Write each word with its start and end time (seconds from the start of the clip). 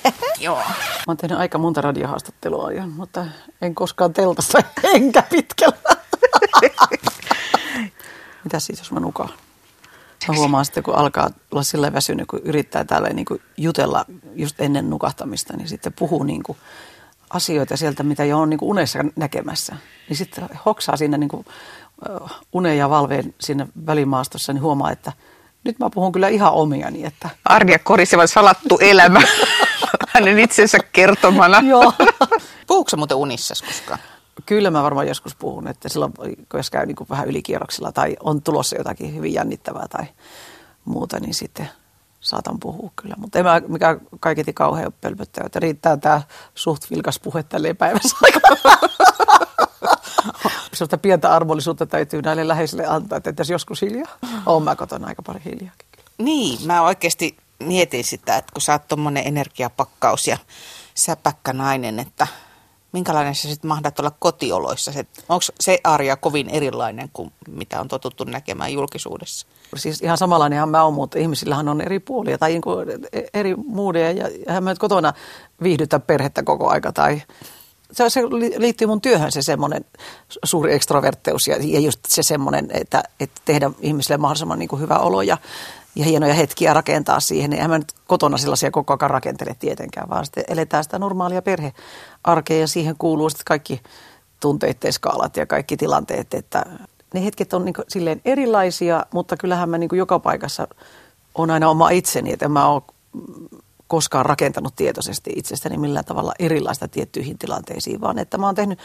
Joo. 0.40 0.56
Mä 0.56 1.04
oon 1.08 1.16
tehnyt 1.16 1.38
aika 1.38 1.58
monta 1.58 1.80
radiohaastattelua 1.80 2.72
jo, 2.72 2.86
mutta 2.86 3.26
en 3.62 3.74
koskaan 3.74 4.12
teltassa 4.12 4.58
enkä 4.94 5.22
pitkällä. 5.22 5.76
Mitä 8.44 8.60
siis, 8.60 8.78
jos 8.78 8.92
mä 8.92 9.00
nukaan? 9.00 9.30
Mä 10.28 10.34
huomaan 10.34 10.64
sitten, 10.64 10.82
kun 10.82 10.94
alkaa 10.94 11.30
olla 11.50 11.62
sillä 11.62 11.92
väsynyt, 11.92 12.28
kun 12.28 12.40
yrittää 12.44 12.84
täällä 12.84 13.08
niin 13.08 13.24
kuin 13.24 13.40
jutella 13.56 14.04
just 14.34 14.60
ennen 14.60 14.90
nukahtamista, 14.90 15.56
niin 15.56 15.68
sitten 15.68 15.92
puhuu 15.92 16.22
niin 16.22 16.42
kuin 16.42 16.58
asioita 17.30 17.76
sieltä, 17.76 18.02
mitä 18.02 18.24
jo 18.24 18.38
on 18.40 18.50
niin 18.50 18.58
kuin 18.58 18.70
unessa 18.70 18.98
näkemässä. 19.16 19.76
Niin 20.08 20.16
sitten 20.16 20.48
hoksaa 20.66 20.96
siinä 20.96 21.18
niin 21.18 21.28
kuin 21.28 21.46
unen 22.52 22.78
ja 22.78 22.90
valveen 22.90 23.34
siinä 23.40 23.66
välimaastossa, 23.86 24.52
niin 24.52 24.62
huomaa, 24.62 24.90
että 24.90 25.12
nyt 25.64 25.78
mä 25.78 25.90
puhun 25.90 26.12
kyllä 26.12 26.28
ihan 26.28 26.52
omiani. 26.52 27.04
Että... 27.04 27.30
Arja 27.44 27.78
Koriseva 27.78 28.26
salattu 28.26 28.78
elämä 28.80 29.22
hänen 30.08 30.38
itsensä 30.38 30.78
kertomana. 30.92 31.60
Joo. 31.70 31.92
Puhuuko 32.66 32.96
muuten 32.96 33.16
unissas 33.16 33.62
koskaan? 33.62 33.98
Kyllä 34.46 34.70
mä 34.70 34.82
varmaan 34.82 35.08
joskus 35.08 35.36
puhun, 35.36 35.68
että 35.68 35.88
silloin 35.88 36.12
jos 36.54 36.70
käy 36.70 36.86
niin 36.86 36.96
kuin 36.96 37.08
vähän 37.08 37.28
ylikierroksilla 37.28 37.92
tai 37.92 38.16
on 38.20 38.42
tulossa 38.42 38.76
jotakin 38.76 39.14
hyvin 39.14 39.34
jännittävää 39.34 39.88
tai 39.88 40.04
muuta, 40.84 41.20
niin 41.20 41.34
sitten 41.34 41.68
saatan 42.20 42.60
puhua 42.60 42.90
kyllä. 42.96 43.14
Mutta 43.18 43.38
ei 43.38 43.42
mä 43.42 43.62
mikään 43.68 44.00
kaiketi 44.20 44.52
kauhean 44.52 44.92
pölpöttävä, 45.00 45.46
että 45.46 45.60
riittää 45.60 45.96
tämä 45.96 46.22
suht 46.54 46.90
vilkas 46.90 47.18
puhe 47.18 47.42
tälleen 47.42 47.76
päivässä. 47.76 48.16
Sellaista 50.72 50.98
pientä 51.02 51.34
armollisuutta 51.34 51.86
täytyy 51.86 52.22
näille 52.22 52.48
läheisille 52.48 52.86
antaa, 52.86 53.16
että 53.16 53.34
jos 53.38 53.50
joskus 53.50 53.82
hiljaa. 53.82 54.18
Oon 54.46 54.62
mä 54.62 54.76
kotona 54.76 55.06
aika 55.06 55.22
paljon 55.22 55.42
hiljaa. 55.44 55.72
Niin, 56.18 56.66
mä 56.66 56.82
oikeasti 56.82 57.36
mietin 57.62 58.04
sitä, 58.04 58.36
että 58.36 58.52
kun 58.52 58.62
sä 58.62 58.72
oot 58.72 58.88
tommonen 58.88 59.26
energiapakkaus 59.26 60.26
ja 60.26 60.38
säpäkkä 60.94 61.52
nainen, 61.52 61.98
että 61.98 62.26
minkälainen 62.92 63.34
sä 63.34 63.48
sitten 63.48 63.68
mahdat 63.68 64.00
olla 64.00 64.12
kotioloissa? 64.18 64.92
Se, 64.92 65.06
onko 65.28 65.42
se 65.60 65.78
arja 65.84 66.16
kovin 66.16 66.48
erilainen 66.48 67.08
kuin 67.12 67.32
mitä 67.48 67.80
on 67.80 67.88
totuttu 67.88 68.24
näkemään 68.24 68.72
julkisuudessa? 68.72 69.46
Siis 69.76 70.00
ihan 70.02 70.18
samanlainenhan 70.18 70.68
mä 70.68 70.84
oon, 70.84 70.94
mutta 70.94 71.18
ihmisillähän 71.18 71.68
on 71.68 71.80
eri 71.80 72.00
puolia 72.00 72.38
tai 72.38 72.50
niin 72.50 72.62
eri 73.34 73.54
muudeja 73.54 74.12
ja 74.12 74.28
eihän 74.48 74.64
mä 74.64 74.74
kotona 74.74 75.12
viihdytä 75.62 75.98
perhettä 75.98 76.42
koko 76.42 76.68
aika 76.68 76.92
tai 76.92 77.22
se, 77.92 78.10
se 78.10 78.22
liittyy 78.58 78.86
mun 78.86 79.00
työhön 79.00 79.32
se 79.32 79.42
semmoinen 79.42 79.84
suuri 80.44 80.74
ekstrovertteus 80.74 81.46
ja, 81.46 81.56
ja 81.60 81.80
just 81.80 82.00
se 82.08 82.22
semmoinen, 82.22 82.68
että, 82.74 83.02
että 83.20 83.40
tehdä 83.44 83.70
ihmisille 83.80 84.16
mahdollisimman 84.16 84.58
niin 84.58 84.68
kuin 84.68 84.82
hyvä 84.82 84.98
olo 84.98 85.22
ja, 85.22 85.38
ja 85.94 86.04
hienoja 86.04 86.34
hetkiä 86.34 86.74
rakentaa 86.74 87.20
siihen. 87.20 87.52
Eihän 87.52 87.70
mä 87.70 87.78
nyt 87.78 87.92
kotona 88.06 88.38
sellaisia 88.38 88.70
koko 88.70 88.96
ajan 89.00 89.10
rakentele 89.10 89.56
tietenkään, 89.58 90.08
vaan 90.10 90.24
sitten 90.24 90.44
eletään 90.48 90.84
sitä 90.84 90.98
normaalia 90.98 91.42
perhearkea 91.42 92.60
ja 92.60 92.66
siihen 92.66 92.96
kuuluu 92.98 93.30
sitten 93.30 93.44
kaikki 93.44 93.82
tunteiden 94.40 94.92
skaalat 94.92 95.36
ja 95.36 95.46
kaikki 95.46 95.76
tilanteet, 95.76 96.34
että 96.34 96.66
ne 97.14 97.24
hetket 97.24 97.54
on 97.54 97.64
niin 97.64 97.74
silleen 97.88 98.20
erilaisia, 98.24 99.06
mutta 99.12 99.36
kyllähän 99.36 99.68
mä 99.68 99.78
niin 99.78 99.90
joka 99.92 100.18
paikassa 100.18 100.68
on 101.34 101.50
aina 101.50 101.68
oma 101.68 101.90
itseni, 101.90 102.32
että 102.32 102.48
mä 102.48 102.68
ole 102.68 102.82
koskaan 103.86 104.26
rakentanut 104.26 104.76
tietoisesti 104.76 105.32
itsestäni 105.36 105.78
millään 105.78 106.04
tavalla 106.04 106.32
erilaista 106.38 106.88
tiettyihin 106.88 107.38
tilanteisiin, 107.38 108.00
vaan 108.00 108.18
että 108.18 108.38
mä 108.38 108.46
oon 108.46 108.54
tehnyt 108.54 108.78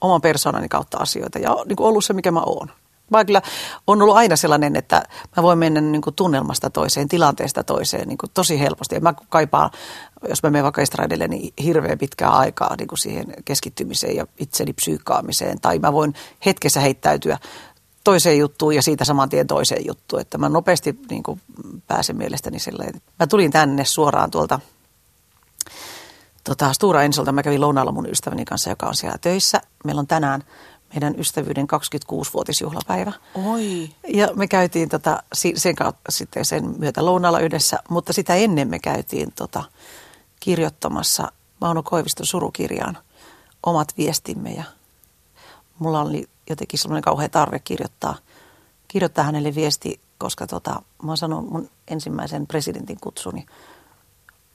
oman 0.00 0.20
persoonani 0.20 0.68
kautta 0.68 0.98
asioita 0.98 1.38
ja 1.38 1.56
niin 1.66 1.76
kuin 1.76 1.86
ollut 1.86 2.04
se, 2.04 2.12
mikä 2.12 2.30
mä 2.30 2.42
oon. 2.46 2.70
Mä 3.10 3.24
kyllä 3.24 3.42
on 3.86 4.02
ollut 4.02 4.16
aina 4.16 4.36
sellainen, 4.36 4.76
että 4.76 5.02
mä 5.36 5.42
voin 5.42 5.58
mennä 5.58 5.80
niin 5.80 6.02
kuin 6.02 6.14
tunnelmasta 6.14 6.70
toiseen, 6.70 7.08
tilanteesta 7.08 7.64
toiseen 7.64 8.08
niin 8.08 8.18
kuin 8.18 8.30
tosi 8.34 8.60
helposti. 8.60 8.94
Ja 8.94 9.00
mä 9.00 9.14
kaipaan, 9.28 9.70
jos 10.28 10.42
mä 10.42 10.50
menen 10.50 10.64
vaikka 10.64 10.82
estradille, 10.82 11.28
niin 11.28 11.54
hirveän 11.62 11.98
pitkää 11.98 12.30
aikaa 12.30 12.76
niin 12.76 12.88
kuin 12.88 12.98
siihen 12.98 13.34
keskittymiseen 13.44 14.16
ja 14.16 14.26
itseni 14.38 14.72
psyykkaamiseen. 14.72 15.60
Tai 15.60 15.78
mä 15.78 15.92
voin 15.92 16.14
hetkessä 16.46 16.80
heittäytyä 16.80 17.38
toiseen 18.04 18.38
juttuun 18.38 18.74
ja 18.74 18.82
siitä 18.82 19.04
saman 19.04 19.28
tien 19.28 19.46
toiseen 19.46 19.86
juttuun. 19.86 20.22
Että 20.22 20.38
mä 20.38 20.48
nopeasti 20.48 20.98
niin 21.10 21.22
kuin 21.22 21.40
pääsen 21.86 22.16
mielestäni 22.16 22.58
silleen. 22.58 23.00
Mä 23.18 23.26
tulin 23.26 23.50
tänne 23.50 23.84
suoraan 23.84 24.30
tuolta 24.30 24.60
tota, 26.44 26.72
Stura 26.72 27.02
Ensolta. 27.02 27.32
Mä 27.32 27.42
kävin 27.42 27.60
lounaalla 27.60 27.92
mun 27.92 28.10
ystäväni 28.10 28.44
kanssa, 28.44 28.70
joka 28.70 28.86
on 28.86 28.94
siellä 28.94 29.18
töissä. 29.18 29.60
Meillä 29.84 30.00
on 30.00 30.06
tänään 30.06 30.44
meidän 30.94 31.14
ystävyyden 31.18 31.66
26-vuotisjuhlapäivä. 31.66 33.12
Oi. 33.34 33.90
Ja 34.08 34.28
me 34.34 34.48
käytiin 34.48 34.88
tota, 34.88 35.22
sen, 35.32 35.74
sitten 36.08 36.44
sen 36.44 36.74
myötä 36.78 37.04
lounaalla 37.04 37.40
yhdessä, 37.40 37.78
mutta 37.88 38.12
sitä 38.12 38.34
ennen 38.34 38.68
me 38.68 38.78
käytiin 38.78 39.32
tota, 39.32 39.62
kirjoittamassa 40.40 41.32
Mauno 41.60 41.82
Koiviston 41.82 42.26
surukirjaan 42.26 42.98
omat 43.62 43.94
viestimme 43.98 44.50
ja 44.50 44.64
mulla 45.78 46.00
oli 46.00 46.28
jotenkin 46.50 46.78
semmoinen 46.78 47.02
kauhea 47.02 47.28
tarve 47.28 47.58
kirjoittaa, 47.58 48.16
kirjoittaa 48.88 49.24
hänelle 49.24 49.54
viesti, 49.54 50.00
koska 50.18 50.46
tota, 50.46 50.82
mä 51.02 51.10
oon 51.10 51.16
sanonut 51.16 51.50
mun 51.50 51.70
ensimmäisen 51.88 52.46
presidentin 52.46 53.00
kutsuni 53.00 53.46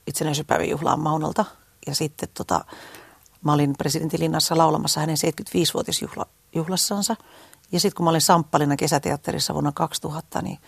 itsenäisyyspäivän 0.06 0.68
juhlaan 0.68 1.00
Maunolta. 1.00 1.44
Ja 1.86 1.94
sitten 1.94 2.28
tota, 2.34 2.64
mä 3.44 3.52
olin 3.52 3.74
presidentilinnassa 3.78 4.58
laulamassa 4.58 5.00
hänen 5.00 5.16
75-vuotisjuhlassansa. 5.16 7.16
Ja 7.72 7.80
sitten 7.80 7.96
kun 7.96 8.04
mä 8.04 8.10
olin 8.10 8.20
Samppalina 8.20 8.76
kesäteatterissa 8.76 9.52
vuonna 9.52 9.72
2000, 9.72 10.42
niin 10.42 10.58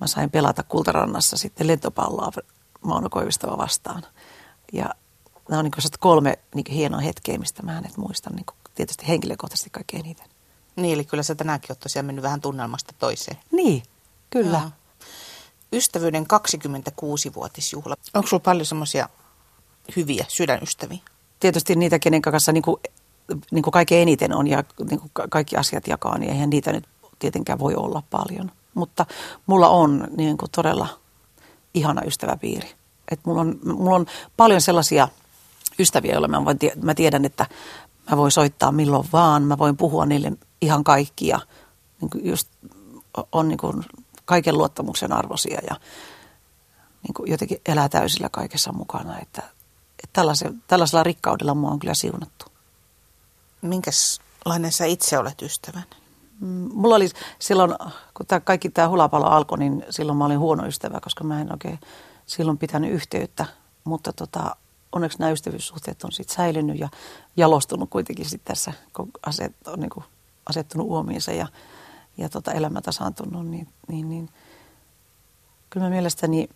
mä 0.00 0.06
sain 0.06 0.30
pelata 0.30 0.62
Kultarannassa 0.62 1.36
sitten 1.36 1.66
lentopalloa 1.66 2.32
Mauno 2.80 3.10
Koivistoa 3.10 3.58
vastaan. 3.58 4.02
Ja 4.72 4.94
nämä 5.48 5.58
on 5.58 5.64
niin 5.64 5.72
kolme 6.00 6.38
niin 6.54 6.64
hienoa 6.70 7.00
hetkeä, 7.00 7.38
mistä 7.38 7.62
mä 7.62 7.72
hänet 7.72 7.96
muistan 7.96 8.32
niin 8.32 8.46
tietysti 8.74 9.08
henkilökohtaisesti 9.08 9.70
kaikkein 9.70 10.04
eniten. 10.04 10.26
Niin, 10.76 10.94
eli 10.94 11.04
kyllä 11.04 11.22
sä 11.22 11.34
tänäänkin 11.34 11.70
oot 11.70 11.80
tosiaan 11.80 12.06
mennyt 12.06 12.22
vähän 12.22 12.40
tunnelmasta 12.40 12.94
toiseen. 12.98 13.36
Niin, 13.52 13.82
kyllä. 14.30 14.58
Ja. 14.58 14.70
Ystävyyden 15.72 16.24
26-vuotisjuhla. 16.24 17.96
Onko 18.14 18.28
sulla 18.28 18.42
paljon 18.42 18.66
semmoisia 18.66 19.08
hyviä 19.96 20.24
sydänystäviä? 20.28 21.00
Tietysti 21.40 21.76
niitä, 21.76 21.98
kenen 21.98 22.22
kanssa 22.22 22.52
niin 22.52 22.62
kuin, 22.62 22.76
niin 23.50 23.62
kuin 23.62 23.72
kaikkein 23.72 24.02
eniten 24.02 24.34
on 24.34 24.46
ja 24.46 24.64
niin 24.90 25.00
kuin 25.00 25.10
kaikki 25.30 25.56
asiat 25.56 25.88
jakaa, 25.88 26.18
niin 26.18 26.32
eihän 26.32 26.50
niitä 26.50 26.72
nyt 26.72 26.84
tietenkään 27.18 27.58
voi 27.58 27.74
olla 27.74 28.02
paljon. 28.10 28.50
Mutta 28.74 29.06
mulla 29.46 29.68
on 29.68 30.08
niin 30.16 30.38
kuin 30.38 30.50
todella 30.50 30.88
ihana 31.74 32.02
ystäväpiiri. 32.06 32.70
Et 33.10 33.20
mulla, 33.26 33.40
on, 33.40 33.58
mulla 33.64 33.96
on 33.96 34.06
paljon 34.36 34.60
sellaisia 34.60 35.08
ystäviä, 35.78 36.12
joilla 36.12 36.28
mä, 36.28 36.44
voin, 36.44 36.58
mä 36.82 36.94
tiedän, 36.94 37.24
että 37.24 37.46
Mä 38.10 38.16
voin 38.16 38.30
soittaa 38.30 38.72
milloin 38.72 39.08
vaan, 39.12 39.42
mä 39.42 39.58
voin 39.58 39.76
puhua 39.76 40.06
niille 40.06 40.32
ihan 40.60 40.84
kaikkia. 40.84 41.40
Niin 42.00 42.10
kuin 42.10 42.26
just 42.26 42.48
on 43.32 43.48
niin 43.48 43.58
kuin 43.58 43.84
kaiken 44.24 44.58
luottamuksen 44.58 45.12
arvoisia 45.12 45.60
ja 45.70 45.76
niin 47.02 47.14
kuin 47.14 47.30
jotenkin 47.30 47.60
elää 47.66 47.88
täysillä 47.88 48.28
kaikessa 48.28 48.72
mukana. 48.72 49.18
Että, 49.18 49.42
tällaisella 50.66 51.02
rikkaudella 51.02 51.54
mua 51.54 51.70
on 51.70 51.78
kyllä 51.78 51.94
siunattu. 51.94 52.46
Minkälainen 53.62 54.72
sä 54.72 54.84
itse 54.84 55.18
olet 55.18 55.42
ystävän? 55.42 55.84
Mm, 56.40 56.68
mulla 56.72 56.94
oli 56.94 57.08
silloin, 57.38 57.74
kun 58.14 58.26
tämä, 58.26 58.40
kaikki 58.40 58.70
tämä 58.70 58.88
hulapalo 58.88 59.26
alkoi, 59.26 59.58
niin 59.58 59.84
silloin 59.90 60.18
mä 60.18 60.24
olin 60.24 60.38
huono 60.38 60.66
ystävä, 60.66 61.00
koska 61.00 61.24
mä 61.24 61.40
en 61.40 61.52
oikein 61.52 61.78
silloin 62.26 62.58
pitänyt 62.58 62.92
yhteyttä. 62.92 63.46
Mutta 63.84 64.12
tota, 64.12 64.56
onneksi 64.92 65.18
nämä 65.18 65.30
ystävyyssuhteet 65.30 66.04
on 66.04 66.12
sitten 66.12 66.36
säilynyt 66.36 66.78
ja 66.78 66.88
jalostunut 67.36 67.90
kuitenkin 67.90 68.24
sitten 68.24 68.54
tässä, 68.54 68.72
kun 68.92 69.10
aset, 69.26 69.52
on 69.66 69.80
niin 69.80 69.90
kuin 69.90 70.04
asettunut 70.46 70.86
uomiinsa 70.86 71.32
ja, 71.32 71.46
ja 72.16 72.28
tota 72.28 72.52
elämä 72.52 72.80
tasaantunut, 72.80 73.46
niin, 73.46 73.68
niin, 73.88 74.08
niin 74.08 74.28
kyllä 75.70 75.86
mä 75.86 75.90
mielestäni 75.90 76.48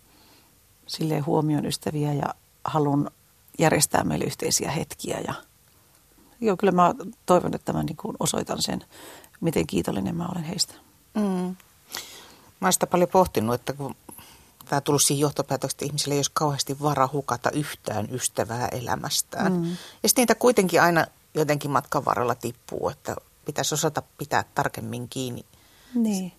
silleen 0.87 1.25
huomioon 1.25 1.65
ystäviä 1.65 2.13
ja 2.13 2.35
haluan 2.65 3.11
järjestää 3.59 4.03
meille 4.03 4.25
yhteisiä 4.25 4.71
hetkiä 4.71 5.19
ja 5.27 5.33
joo, 6.41 6.57
kyllä 6.57 6.71
mä 6.71 6.95
toivon, 7.25 7.55
että 7.55 7.73
mä 7.73 7.83
niin 7.83 7.97
kuin 7.97 8.15
osoitan 8.19 8.61
sen, 8.61 8.83
miten 9.41 9.67
kiitollinen 9.67 10.15
mä 10.15 10.27
olen 10.31 10.43
heistä. 10.43 10.73
Mm. 11.13 11.55
Mä 12.59 12.67
oon 12.67 12.73
sitä 12.73 12.87
paljon 12.87 13.09
pohtinut, 13.09 13.55
että 13.55 13.73
kun 13.73 13.95
tämä 14.69 14.81
tullut 14.81 15.01
siihen 15.01 15.21
johtopäätökseen, 15.21 15.75
että 15.75 15.85
ihmisillä 15.85 16.13
ei 16.13 16.17
olisi 16.17 16.31
kauheasti 16.33 16.79
vara 16.81 17.09
hukata 17.13 17.51
yhtään 17.51 18.07
ystävää 18.11 18.67
elämästään. 18.67 19.53
Mm. 19.53 19.77
Ja 20.03 20.09
sitten 20.09 20.21
niitä 20.21 20.35
kuitenkin 20.35 20.81
aina 20.81 21.05
jotenkin 21.33 21.71
matkan 21.71 22.05
varrella 22.05 22.35
tippuu, 22.35 22.89
että 22.89 23.15
pitäisi 23.45 23.73
osata 23.75 24.01
pitää 24.17 24.43
tarkemmin 24.55 25.09
kiinni. 25.09 25.45
Niin. 25.93 26.33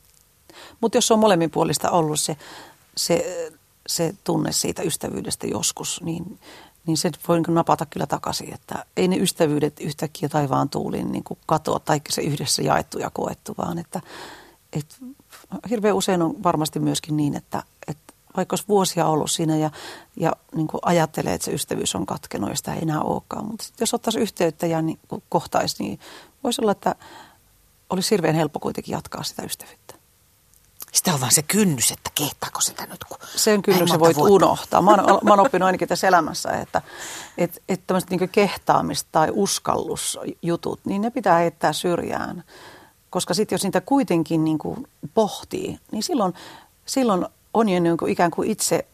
Mutta 0.80 0.98
jos 0.98 1.10
on 1.10 1.18
molemminpuolista 1.18 1.90
ollut 1.90 2.20
se, 2.20 2.36
se, 2.96 3.50
se 3.86 4.14
tunne 4.24 4.52
siitä 4.52 4.82
ystävyydestä 4.82 5.46
joskus, 5.46 6.00
niin, 6.02 6.40
niin 6.86 6.96
se 6.96 7.10
voi 7.28 7.40
niin 7.40 7.54
napata 7.54 7.86
kyllä 7.86 8.06
takaisin. 8.06 8.54
Että 8.54 8.84
ei 8.96 9.08
ne 9.08 9.16
ystävyydet 9.16 9.80
yhtäkkiä 9.80 10.28
taivaan 10.28 10.68
tuulin 10.68 11.12
niin 11.12 11.24
katoa 11.46 11.78
tai 11.78 12.00
se 12.10 12.22
yhdessä 12.22 12.62
jaettu 12.62 12.98
ja 12.98 13.10
koettu, 13.10 13.54
vaan 13.58 13.78
että, 13.78 14.00
että 14.72 14.94
hirveän 15.70 15.96
usein 15.96 16.22
on 16.22 16.42
varmasti 16.42 16.78
myöskin 16.78 17.16
niin, 17.16 17.36
että, 17.36 17.62
että 17.88 18.12
vaikka 18.36 18.54
olisi 18.54 18.68
vuosia 18.68 19.06
ollut 19.06 19.30
siinä 19.30 19.56
ja, 19.56 19.70
ja 20.16 20.32
niin 20.54 20.66
kuin 20.66 20.80
ajattelee, 20.84 21.34
että 21.34 21.44
se 21.44 21.52
ystävyys 21.52 21.94
on 21.94 22.06
katkenut 22.06 22.50
ja 22.50 22.56
sitä 22.56 22.74
ei 22.74 22.82
enää 22.82 23.00
olekaan. 23.00 23.46
Mutta 23.46 23.64
jos 23.80 23.94
ottaisi 23.94 24.20
yhteyttä 24.20 24.66
ja 24.66 24.82
niin 24.82 24.98
kohtaisi, 25.28 25.82
niin 25.82 26.00
voisi 26.44 26.62
olla, 26.62 26.72
että 26.72 26.94
olisi 27.90 28.10
hirveän 28.10 28.34
helppo 28.34 28.60
kuitenkin 28.60 28.92
jatkaa 28.92 29.22
sitä 29.22 29.42
ystävyyttä. 29.42 30.01
Sitä 30.92 31.14
on 31.14 31.20
vaan 31.20 31.32
se 31.32 31.42
kynnys, 31.42 31.90
että 31.90 32.10
kehtaako 32.14 32.60
sitä 32.60 32.86
nyt. 32.86 33.04
Kun 33.04 33.16
Sen 33.36 33.62
kynnyksen 33.62 34.00
voit 34.00 34.16
vuotta. 34.16 34.34
unohtaa. 34.34 34.82
Mä 34.82 34.90
oon, 34.90 35.00
mä 35.24 35.30
oon 35.30 35.40
oppinut 35.40 35.66
ainakin 35.66 35.88
tässä 35.88 36.08
elämässä, 36.08 36.50
että 36.50 36.82
että 37.38 37.60
että 37.68 37.86
tämmöiset 37.86 38.10
niin 38.10 38.28
kehtaamista 38.28 39.08
tai 39.12 39.28
uskallusjutut, 39.32 40.80
niin 40.84 41.02
ne 41.02 41.10
pitää 41.10 41.38
heittää 41.38 41.72
syrjään. 41.72 42.44
Koska 43.10 43.34
sitten 43.34 43.54
jos 43.54 43.62
niitä 43.62 43.80
kuitenkin 43.80 44.44
niin 44.44 44.58
kuin 44.58 44.86
pohtii, 45.14 45.78
niin 45.92 46.02
silloin, 46.02 46.34
silloin 46.86 47.26
on 47.54 47.68
jo 47.68 47.80
niin 47.80 47.96
kuin 47.96 48.12
ikään 48.12 48.30
kuin 48.30 48.50
itse 48.50 48.86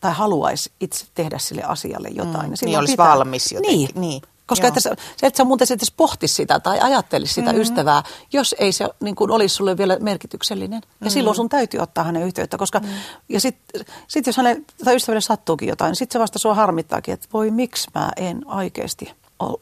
tai 0.00 0.12
haluaisi 0.12 0.72
itse 0.80 1.06
tehdä 1.14 1.38
sille 1.38 1.62
asialle 1.62 2.08
jotain. 2.08 2.50
Mm, 2.50 2.54
niin 2.62 2.78
olisi 2.78 2.92
pitää, 2.92 3.08
valmis 3.08 3.52
jotenkin. 3.52 3.78
Niin, 3.78 4.00
niin. 4.00 4.22
Koska 4.50 4.66
että 4.66 4.80
sä, 4.80 4.96
se, 5.16 5.26
että 5.26 5.36
sä 5.36 5.44
muuten 5.44 5.66
edes 5.70 5.90
pohtisi 5.90 6.34
sitä 6.34 6.60
tai 6.60 6.80
ajattelisi 6.80 7.34
sitä 7.34 7.50
mm-hmm. 7.50 7.62
ystävää, 7.62 8.02
jos 8.32 8.54
ei 8.58 8.72
se 8.72 8.88
niin 9.00 9.14
kuin 9.14 9.30
olisi 9.30 9.54
sulle 9.54 9.76
vielä 9.76 9.96
merkityksellinen. 10.00 10.80
Ja 10.82 10.88
mm-hmm. 10.88 11.10
silloin 11.10 11.36
sun 11.36 11.48
täytyy 11.48 11.80
ottaa 11.80 12.04
hänen 12.04 12.22
yhteyttä. 12.22 12.58
Koska, 12.58 12.78
mm-hmm. 12.78 12.94
Ja 13.28 13.40
sitten 13.40 13.84
sit 14.08 14.26
jos 14.26 14.36
hänen 14.36 14.66
tai 14.84 14.96
ystävälle 14.96 15.20
sattuukin 15.20 15.68
jotain, 15.68 15.90
niin 15.90 15.96
sitten 15.96 16.12
se 16.12 16.22
vasta 16.22 16.38
sua 16.38 16.54
harmittaakin, 16.54 17.14
että 17.14 17.28
voi 17.32 17.50
miksi 17.50 17.90
mä 17.94 18.10
en 18.16 18.42
oikeasti 18.46 19.12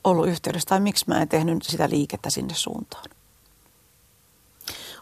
ollut 0.05 0.29
yhteydessä 0.29 0.69
tai 0.69 0.81
miksi 0.81 1.05
mä 1.09 1.23
en 1.23 1.29
tehnyt 1.29 1.63
sitä 1.63 1.89
liikettä 1.89 2.31
sinne 2.31 2.55
suuntaan. 2.55 3.05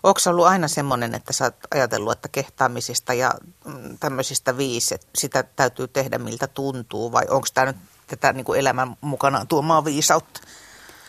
Onko 0.03 0.21
ollut 0.27 0.47
aina 0.47 0.69
semmoinen, 0.69 1.15
että 1.15 1.33
sä 1.33 1.45
oot 1.45 1.55
ajatellut, 1.75 2.13
että 2.13 2.29
kehtaamisista 2.29 3.15
ja 3.15 3.35
mm, 3.65 3.99
tämmöisistä 3.99 4.57
viisi, 4.57 4.95
että 4.95 5.07
sitä 5.15 5.43
täytyy 5.43 5.89
tehdä 5.89 6.19
miltä 6.19 6.47
tuntuu 6.47 7.13
vai 7.13 7.25
onko 7.31 7.47
tämä 7.55 7.67
nyt 7.67 7.77
tätä 8.07 8.33
niin 8.33 8.45
kuin 8.45 8.61
elämän 8.61 8.97
mukanaan 9.01 9.49
tuomaa 9.49 9.85
viisautta? 9.85 10.41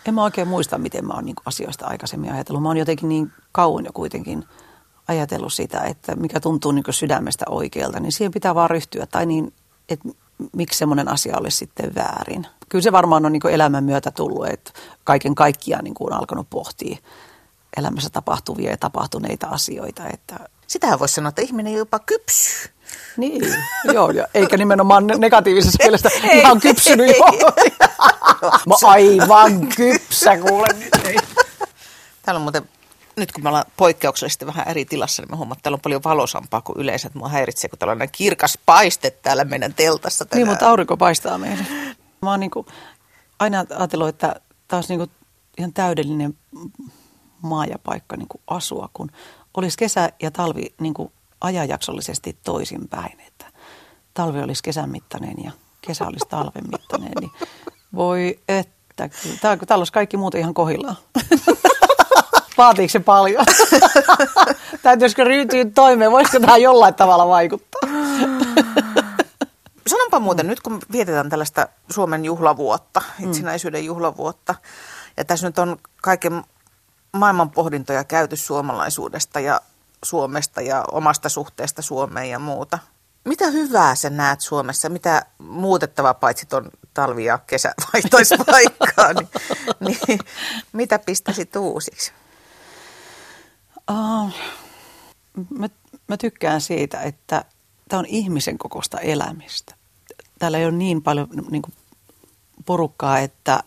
En 0.05 0.13
mä 0.13 0.23
oikein 0.23 0.47
muista, 0.47 0.77
miten 0.77 1.05
mä 1.05 1.13
oon 1.13 1.25
niin 1.25 1.35
asioista 1.45 1.87
aikaisemmin 1.87 2.31
ajatellut. 2.31 2.63
Mä 2.63 2.69
oon 2.69 2.77
jotenkin 2.77 3.09
niin 3.09 3.31
kauan 3.51 3.85
jo 3.85 3.93
kuitenkin 3.93 4.45
ajatellut 5.07 5.53
sitä, 5.53 5.81
että 5.81 6.15
mikä 6.15 6.39
tuntuu 6.39 6.71
niin 6.71 6.83
sydämestä 6.89 7.45
oikealta, 7.49 7.99
niin 7.99 8.11
siihen 8.11 8.31
pitää 8.31 8.55
vaan 8.55 8.69
ryhtyä. 8.69 9.05
Tai 9.05 9.25
niin, 9.25 9.53
että 9.89 10.09
miksi 10.55 10.79
semmoinen 10.79 11.07
asia 11.07 11.37
olisi 11.37 11.57
sitten 11.57 11.95
väärin. 11.95 12.47
Kyllä 12.69 12.83
se 12.83 12.91
varmaan 12.91 13.25
on 13.25 13.31
niin 13.31 13.47
elämän 13.49 13.83
myötä 13.83 14.11
tullut, 14.11 14.47
että 14.47 14.71
kaiken 15.03 15.35
kaikkiaan 15.35 15.83
niin 15.83 15.95
on 15.99 16.13
alkanut 16.13 16.47
pohtia 16.49 16.97
elämässä 17.77 18.09
tapahtuvia 18.09 18.71
ja 18.71 18.77
tapahtuneita 18.77 19.47
asioita. 19.47 20.07
Että... 20.13 20.39
Sitähän 20.67 20.99
voisi 20.99 21.13
sanoa, 21.13 21.29
että 21.29 21.41
ihminen 21.41 21.73
jopa 21.73 21.99
kypsyy. 21.99 22.71
Niin, 23.17 23.41
joo, 23.93 24.11
ja 24.11 24.27
eikä 24.33 24.57
nimenomaan 24.57 25.07
negatiivisessa 25.07 25.83
mielessä 25.83 26.09
ihan 26.33 26.59
kypsynyt. 26.59 27.17
Joo. 27.17 27.51
Mä 28.67 28.75
aivan 28.83 29.67
kypsä, 29.67 30.37
kuule 30.37 30.67
nyt. 30.67 31.05
Ei. 31.05 31.17
Täällä 32.21 32.37
on 32.37 32.41
muuten, 32.41 32.69
nyt 33.15 33.31
kun 33.31 33.43
me 33.43 33.49
ollaan 33.49 33.65
poikkeuksellisesti 33.77 34.45
vähän 34.45 34.67
eri 34.67 34.85
tilassa, 34.85 35.21
niin 35.21 35.31
me 35.31 35.37
huomaat, 35.37 35.57
että 35.57 35.63
täällä 35.63 35.75
on 35.75 35.81
paljon 35.81 36.03
valosampaa 36.03 36.61
kuin 36.61 36.79
yleensä. 36.79 37.09
Mua 37.13 37.29
häiritsee, 37.29 37.69
kun 37.69 37.79
täällä 37.79 38.03
on 38.03 38.09
kirkas 38.11 38.57
paiste 38.65 39.11
täällä 39.11 39.45
meidän 39.45 39.73
teltassa 39.73 40.25
tänään. 40.25 40.43
Niin, 40.43 40.49
mutta 40.51 40.69
aurinko 40.69 40.97
paistaa 40.97 41.37
meidän. 41.37 41.67
Mä 42.21 42.31
oon 42.31 42.39
niin 42.39 42.51
kuin, 42.51 42.67
aina 43.39 43.65
ajatellut, 43.77 44.07
että 44.07 44.35
olisi 44.71 44.89
niin 44.89 44.99
kuin 44.99 45.11
ihan 45.57 45.73
täydellinen 45.73 46.37
maa 47.41 47.65
ja 47.65 47.79
paikka 47.79 48.17
niin 48.17 48.27
kuin 48.27 48.41
asua, 48.47 48.89
kun 48.93 49.11
olisi 49.57 49.77
kesä 49.77 50.09
ja 50.21 50.31
talvi 50.31 50.73
niin 50.79 50.93
kuin 50.93 51.11
ajanjaksollisesti 51.41 52.37
toisinpäin, 52.43 53.19
että 53.27 53.45
talvi 54.13 54.41
olisi 54.41 54.63
kesän 54.63 54.89
mittainen 54.89 55.35
ja 55.43 55.51
kesä 55.81 56.07
olisi 56.07 56.25
talven 56.29 56.63
mittainen, 56.71 57.11
niin 57.19 57.31
voi 57.95 58.39
että, 58.47 59.09
täällä, 59.41 59.65
täällä 59.65 59.81
olisi 59.81 59.93
kaikki 59.93 60.17
muuten 60.17 60.41
ihan 60.41 60.53
kohillaan. 60.53 60.95
Vaatiiko 62.57 62.91
se 62.91 62.99
paljon? 62.99 63.45
Täytyisikö 64.83 65.23
ryhtyä 65.23 65.65
toimeen? 65.75 66.11
Voisiko 66.11 66.39
tämä 66.39 66.57
jollain 66.57 66.93
tavalla 66.93 67.27
vaikuttaa? 67.27 67.81
Sanonpa 69.87 70.19
muuten, 70.19 70.47
nyt 70.47 70.59
kun 70.59 70.79
vietetään 70.91 71.29
tällaista 71.29 71.67
Suomen 71.89 72.25
juhlavuotta, 72.25 73.01
itsenäisyyden 73.19 73.85
juhlavuotta, 73.85 74.55
ja 75.17 75.25
tässä 75.25 75.47
nyt 75.47 75.59
on 75.59 75.77
kaiken 76.01 76.43
maailman 77.13 77.49
pohdintoja 77.49 78.03
käyty 78.03 78.35
suomalaisuudesta 78.35 79.39
ja 79.39 79.61
Suomesta 80.05 80.61
ja 80.61 80.83
omasta 80.91 81.29
suhteesta 81.29 81.81
Suomeen 81.81 82.29
ja 82.29 82.39
muuta. 82.39 82.79
Mitä 83.23 83.47
hyvää 83.47 83.95
sä 83.95 84.09
näet 84.09 84.41
Suomessa? 84.41 84.89
Mitä 84.89 85.25
muutettavaa 85.37 86.13
paitsi 86.13 86.45
tuon 86.45 86.71
talvi- 86.93 87.25
ja 87.25 87.37
kesävaihtoispaikkaa, 87.37 89.13
niin, 89.79 89.97
niin 90.07 90.19
mitä 90.73 90.99
pistäisit 90.99 91.55
uusiksi? 91.55 92.11
Uh, 93.91 94.33
mä, 95.57 95.69
mä 96.07 96.17
tykkään 96.17 96.61
siitä, 96.61 97.01
että 97.01 97.45
tämä 97.89 97.99
on 97.99 98.05
ihmisen 98.05 98.57
kokosta 98.57 98.99
elämistä. 98.99 99.75
Täällä 100.39 100.57
ei 100.57 100.65
ole 100.65 100.73
niin 100.73 101.01
paljon 101.03 101.27
niin 101.51 101.61
kuin 101.61 101.73
porukkaa, 102.65 103.19
että 103.19 103.63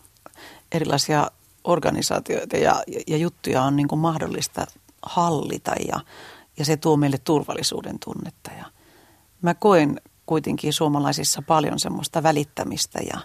erilaisia 0.73 1.31
organisaatioita 1.65 2.56
ja, 2.56 2.82
ja 3.06 3.17
juttuja 3.17 3.62
on 3.62 3.77
niin 3.77 3.88
kuin 3.88 3.99
mahdollista 3.99 4.67
hallita 5.02 5.73
ja, 5.88 6.00
ja 6.58 6.64
se 6.64 6.76
tuo 6.76 6.97
meille 6.97 7.19
turvallisuuden 7.19 7.99
tunnetta. 8.05 8.50
Ja 8.58 8.64
mä 9.43 9.55
koen 9.55 10.00
kuitenkin 10.26 10.73
suomalaisissa 10.73 11.43
paljon 11.43 11.79
semmoista 11.79 12.23
välittämistä 12.23 12.99
ja 13.12 13.20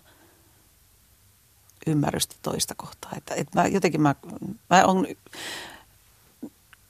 ymmärrystä 1.87 2.35
toista 2.41 2.75
kohtaa. 2.77 3.11
Että, 3.17 3.35
että 3.35 3.61
mä 3.61 3.67
jotenkin 3.67 4.01
mä, 4.01 4.15
mä 4.69 4.85
on 4.85 5.07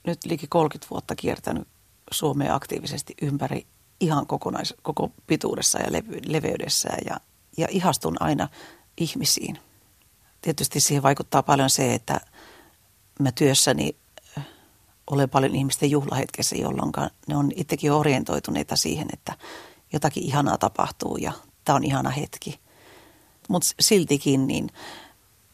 nyt 0.07 0.25
liki 0.25 0.47
30 0.47 0.89
vuotta 0.89 1.15
kiertänyt 1.15 1.67
Suomea 2.11 2.55
aktiivisesti 2.55 3.13
ympäri 3.21 3.65
ihan 3.99 4.27
kokonais, 4.27 4.73
koko 4.81 5.11
pituudessa 5.27 5.79
ja 5.79 5.91
levy, 5.91 6.19
leveydessä 6.25 6.89
ja, 7.05 7.19
ja 7.57 7.67
ihastun 7.69 8.17
aina 8.19 8.49
ihmisiin. 8.97 9.59
Tietysti 10.41 10.79
siihen 10.79 11.03
vaikuttaa 11.03 11.43
paljon 11.43 11.69
se, 11.69 11.93
että 11.93 12.21
mä 13.19 13.31
työssäni 13.31 13.95
olen 15.11 15.29
paljon 15.29 15.55
ihmisten 15.55 15.91
juhlahetkessä, 15.91 16.55
jolloin 16.55 16.91
ne 17.27 17.37
on 17.37 17.51
itsekin 17.55 17.91
orientoituneita 17.91 18.75
siihen, 18.75 19.07
että 19.13 19.33
jotakin 19.93 20.23
ihanaa 20.23 20.57
tapahtuu 20.57 21.17
ja 21.17 21.31
tämä 21.65 21.75
on 21.75 21.83
ihana 21.83 22.09
hetki. 22.09 22.59
Mutta 23.49 23.69
siltikin 23.79 24.47
niin 24.47 24.69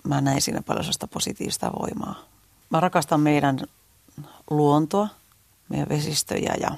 mä 0.04 0.22
näen 0.22 0.42
siinä 0.42 0.62
paljon 0.62 0.84
sellaista 0.84 1.08
positiivista 1.08 1.72
voimaa. 1.80 2.16
Mä 2.70 2.80
rakastan 2.80 3.20
meidän 3.20 3.60
luontoa, 4.50 5.08
meidän 5.70 5.90
vesistöjä 5.90 6.56
ja 6.62 6.72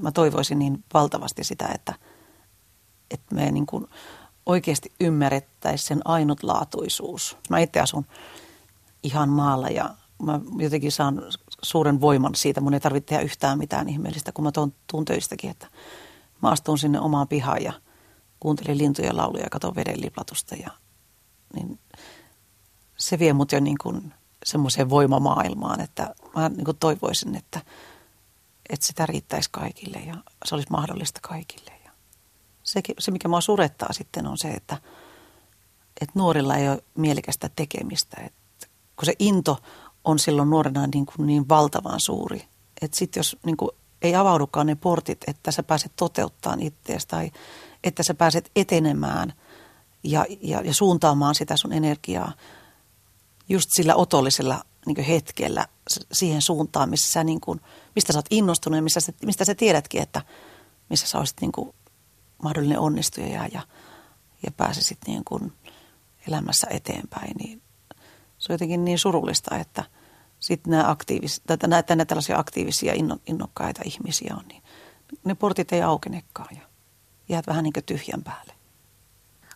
mä 0.00 0.12
toivoisin 0.12 0.58
niin 0.58 0.84
valtavasti 0.94 1.44
sitä, 1.44 1.68
että, 1.74 1.94
että 3.10 3.34
me 3.34 3.50
niin 3.50 3.66
kuin 3.66 3.86
oikeasti 4.46 4.92
ymmärrettäisiin 5.00 5.88
sen 5.88 6.00
ainutlaatuisuus. 6.04 7.36
Mä 7.50 7.58
itse 7.58 7.80
asun 7.80 8.06
ihan 9.02 9.28
maalla 9.28 9.68
ja 9.68 9.90
mä 10.22 10.40
jotenkin 10.58 10.92
saan 10.92 11.22
suuren 11.62 12.00
voiman 12.00 12.34
siitä. 12.34 12.60
Mun 12.60 12.74
ei 12.74 12.80
tarvitse 12.80 13.08
tehdä 13.08 13.22
yhtään 13.22 13.58
mitään 13.58 13.88
ihmeellistä, 13.88 14.32
kun 14.32 14.44
mä 14.44 14.52
tuon, 14.52 14.74
tuun 14.90 15.04
töistäkin, 15.04 15.50
että 15.50 15.66
mä 16.42 16.50
astun 16.50 16.78
sinne 16.78 17.00
omaan 17.00 17.28
pihaan 17.28 17.62
ja 17.62 17.72
kuuntelin 18.40 18.78
lintujen 18.78 19.16
lauluja 19.16 19.44
ja 19.44 19.50
katon 19.50 19.74
veden 19.74 20.00
liplatusta. 20.00 20.54
Ja, 20.54 20.70
niin 21.54 21.78
se 22.96 23.18
vie 23.18 23.32
mut 23.32 23.52
jo 23.52 23.60
niin 23.60 23.78
kuin 23.82 24.14
semmoiseen 24.44 24.90
voimamaailmaan, 24.90 25.80
että 25.80 26.14
mä 26.36 26.48
niin 26.48 26.64
kuin 26.64 26.76
toivoisin, 26.76 27.36
että, 27.36 27.60
että 28.70 28.86
sitä 28.86 29.06
riittäisi 29.06 29.48
kaikille 29.52 29.98
ja 29.98 30.14
se 30.44 30.54
olisi 30.54 30.70
mahdollista 30.70 31.20
kaikille. 31.22 31.72
Ja 31.84 31.90
se, 32.62 32.80
se, 32.98 33.10
mikä 33.10 33.28
mua 33.28 33.40
surettaa 33.40 33.92
sitten 33.92 34.26
on 34.26 34.38
se, 34.38 34.48
että, 34.48 34.76
että 36.00 36.12
nuorilla 36.18 36.56
ei 36.56 36.68
ole 36.68 36.84
mielekästä 36.94 37.50
tekemistä. 37.56 38.16
Että 38.20 38.66
kun 38.96 39.06
se 39.06 39.14
into 39.18 39.58
on 40.04 40.18
silloin 40.18 40.50
nuorena 40.50 40.86
niin, 40.86 41.06
kuin 41.06 41.26
niin 41.26 41.48
valtavan 41.48 42.00
suuri. 42.00 42.48
Että 42.82 42.96
sitten 42.96 43.20
jos 43.20 43.36
niin 43.46 43.56
kuin 43.56 43.70
ei 44.02 44.14
avaudukaan 44.14 44.66
ne 44.66 44.74
portit, 44.74 45.24
että 45.26 45.50
sä 45.50 45.62
pääset 45.62 45.92
toteuttamaan 45.96 46.62
itseäsi 46.62 47.08
tai 47.08 47.30
että 47.84 48.02
sä 48.02 48.14
pääset 48.14 48.50
etenemään 48.56 49.32
ja, 50.02 50.26
ja, 50.42 50.60
ja 50.60 50.74
suuntaamaan 50.74 51.34
sitä 51.34 51.56
sun 51.56 51.72
energiaa 51.72 52.32
just 53.48 53.70
sillä 53.72 53.94
otollisella 53.94 54.64
niin 54.86 55.04
hetkellä 55.04 55.66
siihen 56.12 56.42
suuntaan, 56.42 56.90
missä 56.90 57.12
sä 57.12 57.24
niin 57.24 57.40
kuin, 57.40 57.60
mistä 57.94 58.12
sä 58.12 58.18
oot 58.18 58.26
innostunut 58.30 58.76
ja 58.76 58.82
missä 58.82 59.00
sä, 59.00 59.12
mistä 59.24 59.44
sä 59.44 59.54
tiedätkin, 59.54 60.02
että 60.02 60.22
missä 60.90 61.06
sä 61.06 61.18
olisit 61.18 61.40
niin 61.40 61.52
kuin 61.52 61.74
mahdollinen 62.42 62.78
onnistuja 62.78 63.26
ja, 63.26 63.48
ja, 63.52 63.60
ja 64.42 64.50
pääsisit 64.56 64.98
niin 65.06 65.24
kuin 65.24 65.52
elämässä 66.28 66.66
eteenpäin, 66.70 67.36
niin 67.38 67.62
se 68.44 68.52
on 68.52 68.54
jotenkin 68.54 68.84
niin 68.84 68.98
surullista, 68.98 69.56
että 69.58 69.84
sitten 70.40 70.70
nämä, 70.70 70.90
aktiivis, 70.90 71.42
näitä, 71.48 71.66
näitä 71.66 72.04
tällaisia 72.04 72.38
aktiivisia 72.38 72.94
innokkaita 73.26 73.80
ihmisiä 73.84 74.34
on, 74.38 74.44
niin 74.48 74.62
ne 75.24 75.34
portit 75.34 75.72
ei 75.72 75.82
aukenekaan 75.82 76.56
ja 76.56 76.60
jäät 77.28 77.46
vähän 77.46 77.62
niin 77.62 77.72
kuin 77.72 77.84
tyhjän 77.84 78.22
päälle. 78.22 78.52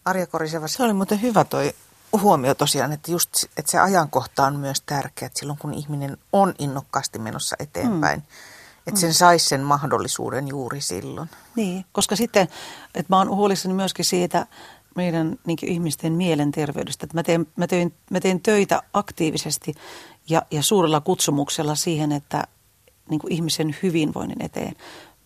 Arja 0.05 0.27
Koriseva, 0.27 0.69
se 0.69 0.83
oli 0.83 0.93
muuten 0.93 1.23
hyvä 1.23 1.45
toi 1.45 1.75
huomio 2.21 2.55
tosiaan, 2.55 2.93
että, 2.93 3.11
just, 3.11 3.31
että 3.57 3.71
se 3.71 3.79
ajankohta 3.79 4.47
on 4.47 4.57
myös 4.57 4.81
tärkeä, 4.81 5.27
että 5.27 5.39
silloin 5.39 5.59
kun 5.59 5.75
ihminen 5.75 6.17
on 6.33 6.55
innokkaasti 6.59 7.19
menossa 7.19 7.57
eteenpäin, 7.59 8.21
mm. 8.21 8.27
että 8.87 9.01
sen 9.01 9.15
saisi 9.15 9.47
sen 9.47 9.61
mahdollisuuden 9.61 10.49
juuri 10.49 10.81
silloin. 10.81 11.31
Niin, 11.57 11.85
koska 11.93 12.17
sitten, 12.17 12.49
että 12.95 13.13
mä 13.13 13.19
oon 13.19 13.29
huolissani 13.29 13.75
myöskin 13.75 14.05
siitä 14.05 14.47
meidän 14.99 15.37
niin 15.47 15.59
ihmisten 15.63 16.13
mielenterveydestä, 16.13 17.07
mä 17.15 17.23
teen, 17.23 17.47
mä, 17.57 17.67
teen, 17.67 17.93
mä 18.11 18.21
teen 18.21 18.41
töitä 18.41 18.83
aktiivisesti 18.93 19.75
ja, 20.29 20.43
ja 20.51 20.63
suurella 20.63 21.01
kutsumuksella 21.01 21.75
siihen, 21.75 22.13
että 22.13 22.45
niin 23.11 23.21
ihmisen 23.31 23.77
hyvinvoinnin 23.83 24.45
eteen. 24.45 24.77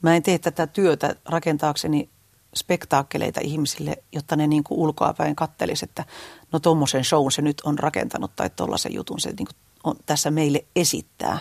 Mä 0.03 0.17
en 0.17 0.23
tee 0.23 0.39
tätä 0.39 0.67
työtä 0.67 1.17
rakentaakseni 1.25 2.09
spektaakkeleita 2.55 3.41
ihmisille, 3.45 3.97
jotta 4.13 4.37
ne 4.37 4.47
niin 4.47 4.63
ulkoapäin 4.71 5.37
kattelisi, 5.37 5.85
että 5.85 6.05
no 6.53 6.59
tuommoisen 6.59 7.05
shown 7.05 7.33
se 7.33 7.43
nyt 7.43 7.61
on 7.61 7.79
rakentanut 7.79 8.37
tai 8.37 8.51
tuollaisen 8.51 8.95
jutun 8.95 9.21
se 9.21 9.33
niin 9.39 9.49
on, 9.85 9.97
tässä 10.07 10.31
meille 10.31 10.65
esittää. 10.77 11.39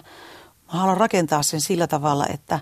Mä 0.73 0.79
haluan 0.79 0.97
rakentaa 0.97 1.43
sen 1.43 1.61
sillä 1.61 1.87
tavalla, 1.87 2.27
että 2.27 2.59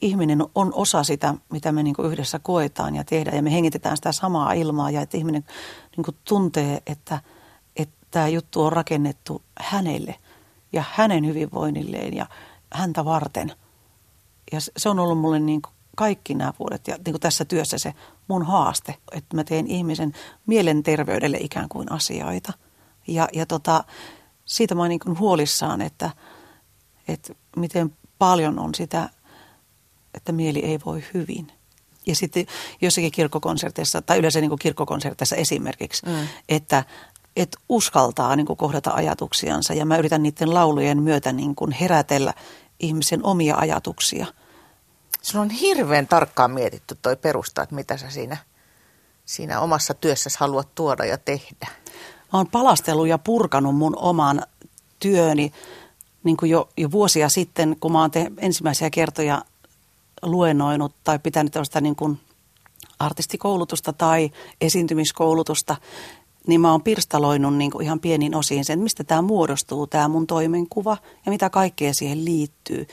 ihminen 0.00 0.38
on 0.54 0.74
osa 0.74 1.04
sitä, 1.04 1.34
mitä 1.52 1.72
me 1.72 1.82
niin 1.82 1.94
kuin 1.96 2.12
yhdessä 2.12 2.38
koetaan 2.38 2.94
ja 2.94 3.04
tehdään 3.04 3.36
ja 3.36 3.42
me 3.42 3.52
hengitetään 3.52 3.96
sitä 3.96 4.12
samaa 4.12 4.52
ilmaa 4.52 4.90
ja 4.90 5.00
että 5.00 5.16
ihminen 5.16 5.44
niin 5.96 6.04
kuin 6.04 6.16
tuntee, 6.24 6.82
että, 6.86 7.20
että 7.76 8.06
tämä 8.10 8.28
juttu 8.28 8.62
on 8.62 8.72
rakennettu 8.72 9.42
hänelle 9.60 10.14
ja 10.72 10.84
hänen 10.92 11.26
hyvinvoinnilleen 11.26 12.16
ja 12.16 12.26
häntä 12.72 13.04
varten. 13.04 13.52
Ja 14.52 14.60
se 14.76 14.88
on 14.88 14.98
ollut 14.98 15.18
mulle 15.18 15.40
niin 15.40 15.62
kuin 15.62 15.72
kaikki 15.96 16.34
nämä 16.34 16.52
vuodet 16.58 16.88
ja 16.88 16.96
niin 16.96 17.12
kuin 17.12 17.20
tässä 17.20 17.44
työssä 17.44 17.78
se 17.78 17.94
mun 18.28 18.46
haaste, 18.46 18.94
että 19.12 19.36
mä 19.36 19.44
teen 19.44 19.66
ihmisen 19.66 20.12
mielenterveydelle 20.46 21.36
ikään 21.40 21.68
kuin 21.68 21.92
asioita. 21.92 22.52
Ja, 23.06 23.28
ja 23.32 23.46
tota, 23.46 23.84
siitä 24.44 24.74
mä 24.74 24.82
oon 24.82 24.88
niin 24.88 25.18
huolissaan, 25.18 25.80
että, 25.82 26.10
että 27.08 27.34
miten 27.56 27.96
paljon 28.18 28.58
on 28.58 28.74
sitä, 28.74 29.10
että 30.16 30.32
mieli 30.32 30.58
ei 30.58 30.78
voi 30.86 31.04
hyvin. 31.14 31.52
Ja 32.06 32.14
sitten 32.14 32.46
jossakin 32.80 33.12
kirkkokonserteissa, 33.12 34.02
tai 34.02 34.18
yleensä 34.18 34.40
niin 34.40 34.48
kuin 34.48 34.58
kirkkokonserteissa 34.58 35.36
esimerkiksi, 35.36 36.06
mm. 36.06 36.28
että 36.48 36.84
et 37.36 37.56
uskaltaa 37.68 38.36
niin 38.36 38.46
kuin 38.46 38.56
kohdata 38.56 38.90
ajatuksiansa. 38.90 39.74
Ja 39.74 39.86
mä 39.86 39.96
yritän 39.96 40.22
niiden 40.22 40.54
laulujen 40.54 41.02
myötä 41.02 41.32
niin 41.32 41.54
kuin 41.54 41.72
herätellä 41.72 42.34
ihmisen 42.80 43.26
omia 43.26 43.56
ajatuksia– 43.56 44.26
Sulla 45.26 45.42
on 45.42 45.50
hirveän 45.50 46.06
tarkkaan 46.06 46.50
mietitty 46.50 46.98
toi 47.02 47.16
perusta, 47.16 47.62
että 47.62 47.74
mitä 47.74 47.96
sä 47.96 48.10
siinä, 48.10 48.36
siinä 49.24 49.60
omassa 49.60 49.94
työssäsi 49.94 50.36
haluat 50.40 50.74
tuoda 50.74 51.04
ja 51.04 51.18
tehdä. 51.18 51.68
Mä 52.32 52.38
oon 52.38 52.46
palastellut 52.46 53.08
ja 53.08 53.18
purkanut 53.18 53.76
mun 53.76 53.98
oman 53.98 54.42
työni 55.00 55.52
niin 56.24 56.36
kuin 56.36 56.50
jo, 56.50 56.68
jo 56.76 56.90
vuosia 56.90 57.28
sitten, 57.28 57.76
kun 57.80 57.92
mä 57.92 58.00
oon 58.00 58.10
te, 58.10 58.32
ensimmäisiä 58.38 58.90
kertoja 58.90 59.42
luennoinut 60.22 60.94
tai 61.04 61.18
pitänyt 61.18 61.52
tällaista 61.52 61.80
niin 61.80 61.96
kuin 61.96 62.20
artistikoulutusta 62.98 63.92
tai 63.92 64.30
esiintymiskoulutusta, 64.60 65.76
niin 66.46 66.60
mä 66.60 66.70
oon 66.70 66.82
pirstaloinut 66.82 67.56
niin 67.56 67.70
kuin 67.70 67.84
ihan 67.84 68.00
pienin 68.00 68.34
osiin 68.34 68.64
sen, 68.64 68.78
mistä 68.78 69.04
tämä 69.04 69.22
muodostuu, 69.22 69.86
tämä 69.86 70.08
mun 70.08 70.26
toimenkuva 70.26 70.96
ja 71.26 71.32
mitä 71.32 71.50
kaikkea 71.50 71.94
siihen 71.94 72.24
liittyy 72.24 72.86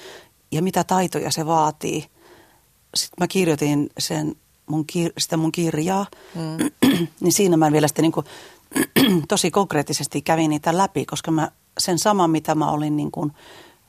ja 0.51 0.61
mitä 0.61 0.83
taitoja 0.83 1.31
se 1.31 1.45
vaatii 1.45 2.05
sitten 2.95 3.23
mä 3.23 3.27
kirjoitin 3.27 3.89
sen 3.97 4.35
mun 4.65 4.85
kir- 4.91 5.13
sitä 5.17 5.37
mun 5.37 5.51
kirjaa, 5.51 6.05
mm. 6.35 6.87
niin 7.21 7.33
siinä 7.33 7.57
mä 7.57 7.71
vielä 7.71 7.87
sitten 7.87 8.03
niin 8.03 8.11
kuin, 8.11 8.25
tosi 9.27 9.51
konkreettisesti 9.51 10.21
kävin 10.21 10.49
niitä 10.49 10.77
läpi, 10.77 11.05
koska 11.05 11.31
mä 11.31 11.51
sen 11.77 11.99
saman, 11.99 12.29
mitä 12.29 12.55
mä 12.55 12.71
olin 12.71 12.97
niin 12.97 13.11
kuin 13.11 13.31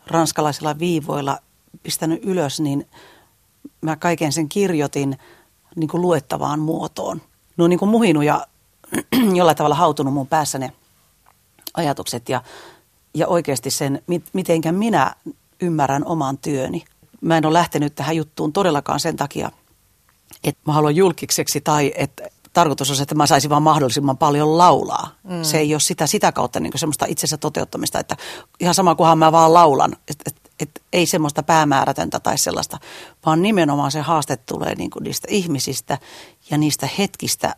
ranskalaisilla 0.07 0.79
viivoilla 0.79 1.39
pistänyt 1.83 2.25
ylös, 2.25 2.61
niin 2.61 2.87
mä 3.81 3.97
kaiken 3.97 4.33
sen 4.33 4.49
kirjoitin 4.49 5.19
niin 5.77 5.89
kuin 5.89 6.01
luettavaan 6.01 6.61
muotoon. 6.61 7.23
No 7.57 7.67
niin 7.67 7.79
kuin 7.79 7.89
muhinut 7.89 8.25
ja 8.25 8.47
jollain 9.39 9.57
tavalla 9.57 9.75
hautunut 9.75 10.15
mun 10.15 10.27
päässä 10.27 10.59
ne 10.59 10.73
ajatukset 11.75 12.29
ja, 12.29 12.43
ja 13.15 13.27
oikeasti 13.27 13.71
sen, 13.71 14.03
mitenkä 14.33 14.73
minä 14.73 15.15
ymmärrän 15.61 16.05
oman 16.07 16.39
työni 16.39 16.85
mä 17.25 17.37
en 17.37 17.47
ole 17.47 17.53
lähtenyt 17.53 17.95
tähän 17.95 18.17
juttuun 18.17 18.53
todellakaan 18.53 19.01
sen 19.01 19.17
takia, 19.17 19.51
että 20.45 20.61
mä 20.67 20.73
haluan 20.73 20.97
julkiseksi 20.97 21.61
tai 21.61 21.93
että 21.97 22.29
tarkoitus 22.53 22.91
on 22.91 22.97
se, 22.97 23.03
että 23.03 23.15
mä 23.15 23.27
saisin 23.27 23.51
vaan 23.51 23.63
mahdollisimman 23.63 24.19
paljon 24.19 24.59
laulaa. 24.59 25.09
Mm. 25.23 25.43
Se 25.43 25.59
ei 25.59 25.75
ole 25.75 25.81
sitä, 25.81 26.07
sitä 26.07 26.33
kautta 26.33 26.61
niin 26.61 26.79
semmoista 26.79 27.07
itsensä 27.09 27.37
toteuttamista, 27.37 27.99
että 27.99 28.17
ihan 28.61 28.75
sama 28.75 28.95
kunhan 28.95 29.19
mä 29.19 29.33
vaan 29.33 29.55
laulan, 29.55 29.97
että 30.09 30.25
et, 30.27 30.44
et, 30.65 30.83
ei 30.93 31.07
semmoista 31.07 31.43
päämäärätöntä 31.43 32.21
tai 32.21 32.39
sellaista, 32.39 32.79
vaan 33.27 33.43
nimenomaan 33.43 33.91
se 33.91 34.01
haaste 34.01 34.37
tulee 34.37 34.75
niin 34.75 34.91
kuin 34.91 35.03
niistä 35.03 35.29
ihmisistä 35.31 35.99
ja 36.51 36.59
niistä 36.59 36.89
hetkistä, 36.99 37.57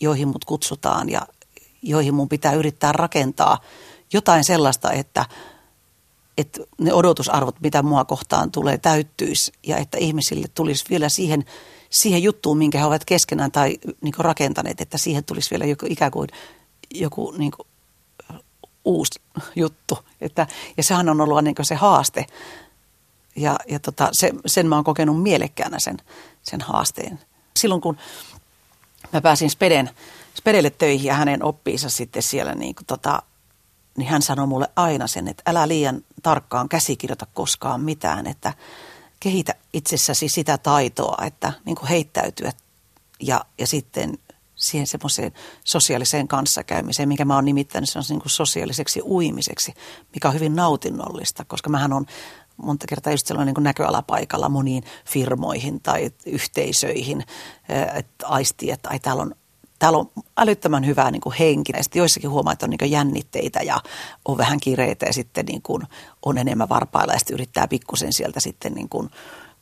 joihin 0.00 0.28
mut 0.28 0.44
kutsutaan 0.44 1.10
ja 1.10 1.26
joihin 1.82 2.14
mun 2.14 2.28
pitää 2.28 2.52
yrittää 2.52 2.92
rakentaa 2.92 3.58
jotain 4.12 4.44
sellaista, 4.44 4.92
että– 4.92 5.24
että 6.38 6.60
ne 6.78 6.92
odotusarvot, 6.92 7.60
mitä 7.60 7.82
mua 7.82 8.04
kohtaan 8.04 8.50
tulee, 8.50 8.78
täyttyisi 8.78 9.52
ja 9.66 9.76
että 9.76 9.98
ihmisille 9.98 10.46
tulisi 10.54 10.84
vielä 10.90 11.08
siihen, 11.08 11.44
siihen 11.90 12.22
juttuun, 12.22 12.58
minkä 12.58 12.78
he 12.78 12.84
ovat 12.84 13.04
keskenään 13.04 13.52
tai 13.52 13.78
niin 14.00 14.14
rakentaneet, 14.18 14.80
että 14.80 14.98
siihen 14.98 15.24
tulisi 15.24 15.50
vielä 15.50 15.64
joku, 15.64 15.86
ikään 15.88 16.10
kuin 16.10 16.28
joku 16.94 17.34
niin 17.38 17.52
kuin, 17.56 17.66
uusi 18.86 19.20
juttu. 19.56 19.98
Että, 20.20 20.46
ja 20.76 20.82
sehän 20.82 21.08
on 21.08 21.20
ollut 21.20 21.44
niin 21.44 21.54
se 21.62 21.74
haaste. 21.74 22.26
Ja, 23.36 23.56
ja 23.68 23.78
tota, 23.80 24.08
se, 24.12 24.32
sen 24.46 24.66
mä 24.66 24.74
oon 24.74 24.84
kokenut 24.84 25.22
mielekkäänä 25.22 25.78
sen, 25.78 25.96
sen 26.42 26.60
haasteen. 26.60 27.20
Silloin 27.56 27.80
kun 27.80 27.96
mä 29.12 29.20
pääsin 29.20 29.50
Speden, 29.50 29.90
Spedelle 30.34 30.70
töihin 30.70 31.06
ja 31.06 31.14
hänen 31.14 31.44
oppiinsa 31.44 31.90
sitten 31.90 32.22
siellä 32.22 32.54
niin 32.54 32.74
kuin, 32.74 32.86
tota, 32.86 33.22
niin 33.96 34.08
hän 34.08 34.22
sanoi 34.22 34.46
mulle 34.46 34.68
aina 34.76 35.06
sen, 35.06 35.28
että 35.28 35.42
älä 35.46 35.68
liian 35.68 36.04
tarkkaan 36.22 36.68
käsikirjoita 36.68 37.26
koskaan 37.34 37.80
mitään, 37.80 38.26
että 38.26 38.52
kehitä 39.20 39.54
itsessäsi 39.72 40.28
sitä 40.28 40.58
taitoa, 40.58 41.24
että 41.26 41.52
niin 41.64 41.76
heittäytyä 41.88 42.52
ja, 43.20 43.44
ja 43.58 43.66
sitten 43.66 44.18
siihen 44.56 44.86
semmoiseen 44.86 45.32
sosiaaliseen 45.64 46.28
kanssakäymiseen, 46.28 47.08
mikä 47.08 47.24
mä 47.24 47.34
oon 47.34 47.44
nimittänyt 47.44 47.90
se 47.90 47.98
on 47.98 48.04
niin 48.08 48.20
sosiaaliseksi 48.26 49.02
uimiseksi, 49.04 49.74
mikä 50.14 50.28
on 50.28 50.34
hyvin 50.34 50.56
nautinnollista, 50.56 51.44
koska 51.44 51.70
mähän 51.70 51.92
on 51.92 52.06
monta 52.56 52.86
kertaa 52.88 53.12
just 53.12 53.26
sellainen 53.26 53.54
niin 53.54 53.64
näköalapaikalla 53.64 54.48
moniin 54.48 54.84
firmoihin 55.04 55.80
tai 55.80 56.10
yhteisöihin, 56.26 57.24
että 57.94 58.26
aistii, 58.26 58.70
että 58.70 58.88
ai 58.88 58.98
täällä 59.00 59.22
on 59.22 59.34
täällä 59.78 59.98
on 59.98 60.10
älyttömän 60.36 60.86
hyvää 60.86 61.10
niin 61.10 61.22
henki. 61.38 61.72
Ja 61.76 61.82
sitten 61.82 62.00
joissakin 62.00 62.30
huomaa, 62.30 62.52
että 62.52 62.66
on 62.66 62.70
niin 62.70 62.90
jännitteitä 62.90 63.62
ja 63.62 63.80
on 64.24 64.38
vähän 64.38 64.60
kireitä 64.60 65.06
ja 65.06 65.12
sitten 65.12 65.46
niin 65.46 65.62
kuin 65.62 65.82
on 66.26 66.38
enemmän 66.38 66.68
varpailla 66.68 67.12
ja 67.12 67.18
sitten 67.18 67.34
yrittää 67.34 67.68
pikkusen 67.68 68.12
sieltä 68.12 68.40
sitten, 68.40 68.72
niin 68.72 68.88
kuin, 68.88 69.10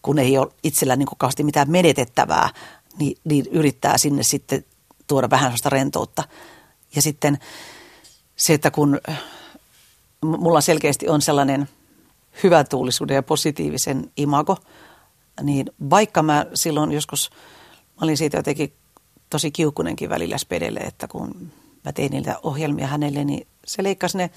kun 0.02 0.18
ei 0.18 0.38
ole 0.38 0.52
itsellä 0.62 0.96
niin 0.96 1.06
kuin 1.06 1.18
kauheasti 1.18 1.44
mitään 1.44 1.70
menetettävää, 1.70 2.50
niin, 2.98 3.16
niin 3.24 3.46
yrittää 3.46 3.98
sinne 3.98 4.22
sitten 4.22 4.64
tuoda 5.06 5.30
vähän 5.30 5.44
sellaista 5.44 5.70
rentoutta. 5.70 6.24
Ja 6.96 7.02
sitten 7.02 7.38
se, 8.36 8.54
että 8.54 8.70
kun 8.70 9.00
mulla 10.22 10.60
selkeästi 10.60 11.08
on 11.08 11.22
sellainen 11.22 11.68
hyvä 12.42 12.64
tuulisuuden 12.64 13.14
ja 13.14 13.22
positiivisen 13.22 14.10
imago, 14.16 14.56
niin 15.42 15.70
vaikka 15.90 16.22
mä 16.22 16.46
silloin 16.54 16.92
joskus, 16.92 17.30
mä 17.86 17.98
olin 18.02 18.16
siitä 18.16 18.36
jotenkin 18.36 18.72
tosi 19.30 19.50
kiukunenkin 19.50 20.10
välillä 20.10 20.38
Spedelle, 20.38 20.80
että 20.80 21.08
kun 21.08 21.52
mä 21.84 21.92
tein 21.92 22.10
niitä 22.10 22.38
ohjelmia 22.42 22.86
hänelle, 22.86 23.24
niin 23.24 23.46
se 23.66 23.82
leikkasi 23.82 24.18
ne 24.18 24.30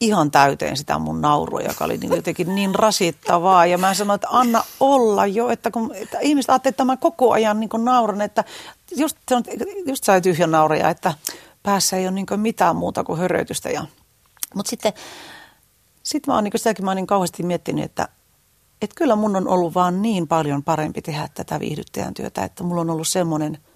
ihan 0.00 0.30
täyteen 0.30 0.76
sitä 0.76 0.98
mun 0.98 1.20
naurua, 1.20 1.60
joka 1.60 1.84
oli 1.84 1.98
niin 1.98 2.16
jotenkin 2.16 2.54
niin 2.54 2.74
rasittavaa. 2.74 3.66
Ja 3.66 3.78
mä 3.78 3.94
sanoin, 3.94 4.14
että 4.14 4.28
anna 4.30 4.64
olla 4.80 5.26
jo, 5.26 5.48
että 5.48 5.70
kun 5.70 5.94
että 5.94 6.18
ihmiset 6.18 6.50
ajattelevat, 6.50 6.74
että 6.74 6.84
mä 6.84 6.96
koko 6.96 7.32
ajan 7.32 7.60
niin 7.60 7.70
nauran, 7.78 8.20
että 8.20 8.44
just, 8.96 9.16
just 9.86 10.04
sai 10.04 10.20
tyhjän 10.20 10.50
nauria, 10.50 10.90
että 10.90 11.14
päässä 11.62 11.96
ei 11.96 12.06
ole 12.06 12.14
niin 12.14 12.26
mitään 12.36 12.76
muuta 12.76 13.04
kuin 13.04 13.18
höröitystä. 13.18 13.70
Ja, 13.70 13.84
mutta 14.54 14.70
sitten 14.70 14.92
sit 16.02 16.26
mä 16.26 16.34
oon 16.34 16.44
niin 16.44 16.52
sitäkin 16.56 16.84
mä 16.84 16.90
oon 16.90 16.96
niin 16.96 17.06
kauheasti 17.06 17.42
miettinyt, 17.42 17.84
että, 17.84 18.08
että 18.82 18.96
kyllä 18.96 19.16
mun 19.16 19.36
on 19.36 19.48
ollut 19.48 19.74
vaan 19.74 20.02
niin 20.02 20.28
paljon 20.28 20.62
parempi 20.62 21.02
tehdä 21.02 21.28
tätä 21.34 21.60
viihdyttäjän 21.60 22.14
työtä, 22.14 22.44
että 22.44 22.64
mulla 22.64 22.80
on 22.80 22.90
ollut 22.90 23.08
semmoinen– 23.08 23.58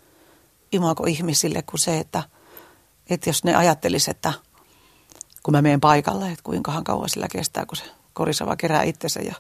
imago 0.73 1.05
ihmisille 1.05 1.63
kuin 1.63 1.81
se, 1.81 1.99
että, 1.99 2.23
että 3.11 3.29
jos 3.29 3.45
ne 3.45 3.55
ajattelis, 3.55 4.09
että 4.09 4.33
kun 5.43 5.53
mä 5.53 5.63
menen 5.63 5.81
paikalle, 5.81 6.27
että 6.27 6.43
kuinkahan 6.43 6.85
kauan 6.85 7.09
sillä 7.09 7.29
kestää, 7.29 7.67
kun 7.67 7.77
se 7.77 7.85
korisava 8.13 8.57
kerää 8.57 8.83
itsensä 8.83 9.21
ja 9.21 9.35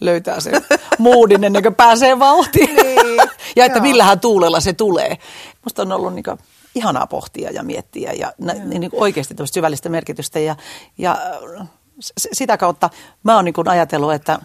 löytää 0.00 0.40
sen 0.40 0.62
moodin 0.98 1.44
ennen 1.44 1.62
kuin 1.62 1.74
pääsee 1.74 2.18
vauhtiin. 2.18 2.76
Niin, 2.76 3.16
ja 3.56 3.64
että 3.64 3.78
joo. 3.78 3.82
millähän 3.82 4.20
tuulella 4.20 4.60
se 4.60 4.72
tulee. 4.72 5.18
Musta 5.64 5.82
on 5.82 5.92
ollut 5.92 6.14
niin 6.14 6.24
kuin 6.24 6.38
ihanaa 6.74 7.06
pohtia 7.06 7.50
ja 7.50 7.62
miettiä 7.62 8.12
ja 8.12 8.32
nä, 8.38 8.52
niin 8.54 8.90
kuin 8.90 9.02
oikeasti 9.02 9.34
tämmöistä 9.34 9.54
syvällistä 9.54 9.88
merkitystä. 9.88 10.38
Ja, 10.38 10.56
ja 10.98 11.18
s- 12.02 12.28
sitä 12.32 12.56
kautta 12.56 12.90
mä 13.22 13.36
oon 13.36 13.44
niin 13.44 13.52
kuin 13.52 13.68
ajatellut, 13.68 14.12
että, 14.12 14.38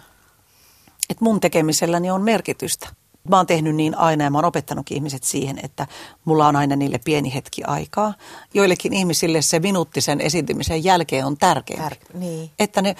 että 1.10 1.24
mun 1.24 1.40
tekemiselläni 1.40 2.10
on 2.10 2.22
merkitystä. 2.22 2.88
Mä 3.28 3.36
oon 3.36 3.46
tehnyt 3.46 3.76
niin 3.76 3.98
aina 3.98 4.24
ja 4.24 4.30
mä 4.30 4.38
oon 4.38 4.44
opettanutkin 4.44 4.96
ihmiset 4.96 5.22
siihen, 5.24 5.60
että 5.62 5.86
mulla 6.24 6.46
on 6.48 6.56
aina 6.56 6.76
niille 6.76 7.00
pieni 7.04 7.34
hetki 7.34 7.64
aikaa. 7.64 8.14
Joillekin 8.54 8.92
ihmisille 8.92 9.42
se 9.42 9.58
minuutti 9.60 10.00
sen 10.00 10.20
esiintymisen 10.20 10.84
jälkeen 10.84 11.24
on 11.26 11.36
tärkeä. 11.36 11.88
Tär- 11.88 12.18
niin. 12.18 12.50
Että, 12.58 12.82
ne, 12.82 12.96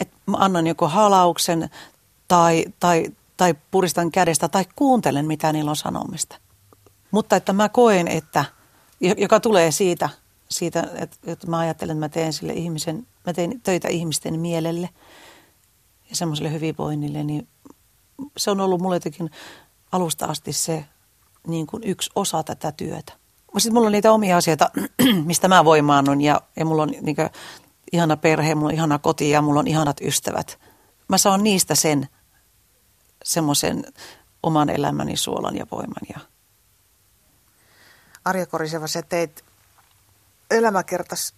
että 0.00 0.16
mä 0.26 0.36
annan 0.40 0.66
joko 0.66 0.88
halauksen 0.88 1.70
tai, 2.28 2.64
tai, 2.80 3.06
tai 3.36 3.54
puristan 3.70 4.10
kädestä 4.10 4.48
tai 4.48 4.64
kuuntelen, 4.76 5.26
mitä 5.26 5.52
niillä 5.52 5.70
on 5.70 5.76
sanomista. 5.76 6.36
Mutta 7.10 7.36
että 7.36 7.52
mä 7.52 7.68
koen, 7.68 8.08
että, 8.08 8.44
joka 9.00 9.40
tulee 9.40 9.70
siitä, 9.70 10.08
siitä 10.50 10.88
että, 10.94 11.16
että 11.26 11.46
mä 11.46 11.58
ajattelen, 11.58 11.96
että 11.96 12.04
mä 12.04 12.08
teen 12.08 12.32
sille 12.32 12.52
ihmisen, 12.52 13.06
mä 13.26 13.32
teen 13.32 13.60
töitä 13.60 13.88
ihmisten 13.88 14.40
mielelle 14.40 14.88
ja 16.10 16.16
semmoiselle 16.16 16.52
hyvinvoinnille, 16.52 17.24
niin 17.24 17.48
se 18.36 18.50
on 18.50 18.60
ollut 18.60 18.80
mulle 18.80 18.96
jotenkin 18.96 19.30
alusta 19.92 20.26
asti 20.26 20.52
se 20.52 20.84
niin 21.46 21.66
kuin 21.66 21.82
yksi 21.84 22.10
osa 22.14 22.42
tätä 22.42 22.72
työtä. 22.72 23.12
Sitten 23.58 23.74
mulla 23.74 23.86
on 23.86 23.92
niitä 23.92 24.12
omia 24.12 24.36
asioita, 24.36 24.70
mistä 25.24 25.48
mä 25.48 25.64
voimaannun 25.64 26.20
ja, 26.20 26.40
ja 26.56 26.64
mulla 26.64 26.82
on 26.82 26.92
niin 27.00 27.16
kuin, 27.16 27.30
ihana 27.92 28.16
perhe, 28.16 28.54
mulla 28.54 28.68
on 28.68 28.74
ihana 28.74 28.98
koti 28.98 29.30
ja 29.30 29.42
mulla 29.42 29.60
on 29.60 29.66
ihanat 29.66 30.00
ystävät. 30.00 30.58
Mä 31.08 31.18
saan 31.18 31.42
niistä 31.42 31.74
sen 31.74 32.08
semmoisen 33.24 33.84
oman 34.42 34.70
elämäni 34.70 35.16
suolan 35.16 35.56
ja 35.56 35.66
voiman. 35.70 36.02
Ja... 36.14 36.20
Arja 38.24 38.46
Koriseva, 38.46 38.86
sä 38.86 39.02
teit 39.02 39.44
elämäkertas 40.50 41.34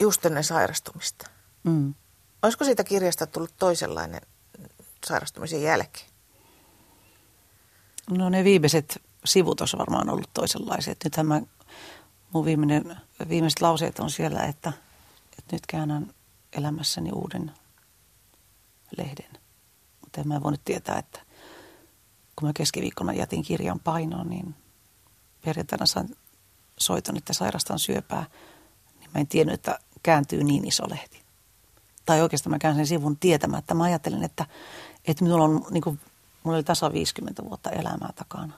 just 0.00 0.26
ennen 0.26 0.44
sairastumista. 0.44 1.30
Mm. 1.62 1.94
Olisiko 2.42 2.64
siitä 2.64 2.84
kirjasta 2.84 3.26
tullut 3.26 3.54
toisenlainen 3.58 4.20
sairastumisen 5.06 5.62
jälkeen? 5.62 6.06
No 8.10 8.28
ne 8.28 8.44
viimeiset 8.44 9.02
sivut 9.24 9.60
olisi 9.60 9.78
varmaan 9.78 10.10
ollut 10.10 10.30
toisenlaiset. 10.34 10.98
Nythän 11.04 11.26
mä, 11.26 11.42
mun 12.32 12.44
viimeinen, 12.44 12.96
viimeiset 13.28 13.60
lauseet 13.60 13.98
on 13.98 14.10
siellä, 14.10 14.42
että, 14.42 14.72
että 15.38 15.56
nyt 15.56 15.66
käännän 15.66 16.14
elämässäni 16.52 17.10
uuden 17.12 17.52
lehden. 18.96 19.39
Mutta 20.10 20.20
en 20.20 20.28
mä 20.28 20.42
voinut 20.42 20.60
tietää, 20.64 20.98
että 20.98 21.20
kun 22.36 22.48
mä 22.48 22.52
keskiviikkona 22.52 23.12
jätin 23.12 23.42
kirjan 23.42 23.80
painoon, 23.80 24.30
niin 24.30 24.54
perjantaina 25.44 25.86
sain 25.86 26.16
soiton, 26.78 27.16
että 27.16 27.32
sairastan 27.32 27.78
syöpää, 27.78 28.26
niin 29.00 29.10
mä 29.14 29.20
en 29.20 29.26
tiennyt, 29.26 29.54
että 29.54 29.78
kääntyy 30.02 30.44
niin 30.44 30.68
iso 30.68 30.90
lehti. 30.90 31.22
Tai 32.06 32.22
oikeastaan 32.22 32.50
mä 32.50 32.58
käänsin 32.58 32.86
sivun 32.86 33.16
tietämättä. 33.16 33.74
Mä 33.74 33.84
ajattelin, 33.84 34.24
että, 34.24 34.46
että 35.04 35.24
minulla 35.24 35.44
on 35.44 35.66
niin 35.70 35.82
kuin, 35.82 36.00
mulla 36.42 36.56
oli 36.56 36.64
tasa 36.64 36.92
50 36.92 37.44
vuotta 37.44 37.70
elämää 37.70 38.12
takana. 38.16 38.52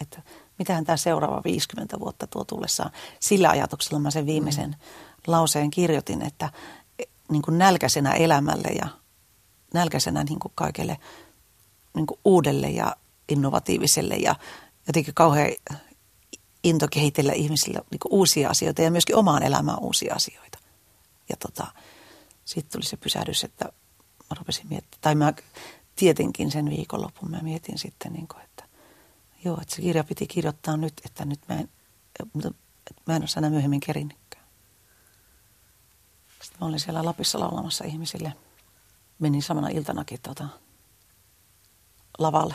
Että 0.00 0.22
mitähän 0.58 0.84
tämä 0.84 0.96
seuraava 0.96 1.42
50 1.44 2.00
vuotta 2.00 2.26
tuo 2.26 2.44
tullessaan. 2.44 2.90
Sillä 3.20 3.50
ajatuksella 3.50 3.98
mä 3.98 4.10
sen 4.10 4.26
viimeisen 4.26 4.70
mm. 4.70 4.76
lauseen 5.26 5.70
kirjoitin, 5.70 6.22
että 6.22 6.50
niin 7.30 7.42
kuin 7.42 7.58
nälkäisenä 7.58 8.12
elämälle 8.12 8.68
ja 8.68 8.88
nälkäisenä 9.74 10.24
niin 10.24 10.38
kuin 10.38 10.52
kaikelle 10.54 10.98
niin 11.94 12.06
kuin 12.06 12.20
uudelle 12.24 12.68
ja 12.70 12.96
innovatiiviselle 13.28 14.16
ja 14.16 14.34
jotenkin 14.86 15.14
kauhean 15.14 15.50
into 16.64 16.86
kehitellä 16.90 17.32
ihmisille 17.32 17.80
niin 17.90 17.98
kuin 17.98 18.12
uusia 18.12 18.50
asioita 18.50 18.82
ja 18.82 18.90
myöskin 18.90 19.16
omaan 19.16 19.42
elämään 19.42 19.78
uusia 19.80 20.14
asioita. 20.14 20.58
Ja 21.28 21.36
tota, 21.36 21.66
sitten 22.44 22.72
tuli 22.72 22.84
se 22.84 22.96
pysähdys, 22.96 23.44
että 23.44 23.64
mä 24.30 24.36
rupesin 24.38 24.66
miettimään, 24.68 25.00
tai 25.00 25.14
mä 25.14 25.32
tietenkin 25.96 26.50
sen 26.50 26.70
viikonlopun 26.70 27.30
mä 27.30 27.38
mietin 27.42 27.78
sitten, 27.78 28.12
niin 28.12 28.28
kuin, 28.28 28.42
että 28.44 28.64
joo, 29.44 29.58
että 29.62 29.74
se 29.74 29.82
kirja 29.82 30.04
piti 30.04 30.26
kirjoittaa 30.26 30.76
nyt, 30.76 31.00
että 31.04 31.24
nyt 31.24 31.40
mä 31.48 31.54
en, 31.54 31.68
että 32.20 33.02
mä 33.06 33.16
en 33.16 33.22
ole 33.22 33.28
enää 33.36 33.50
myöhemmin 33.50 33.80
kerinnytkään. 33.80 34.44
Sitten 36.42 36.58
mä 36.60 36.66
olin 36.66 36.80
siellä 36.80 37.04
Lapissa 37.04 37.40
laulamassa 37.40 37.84
ihmisille. 37.84 38.32
Menin 39.18 39.42
samana 39.42 39.68
iltanakin 39.68 40.20
tota, 40.20 40.48
lavalle. 42.18 42.54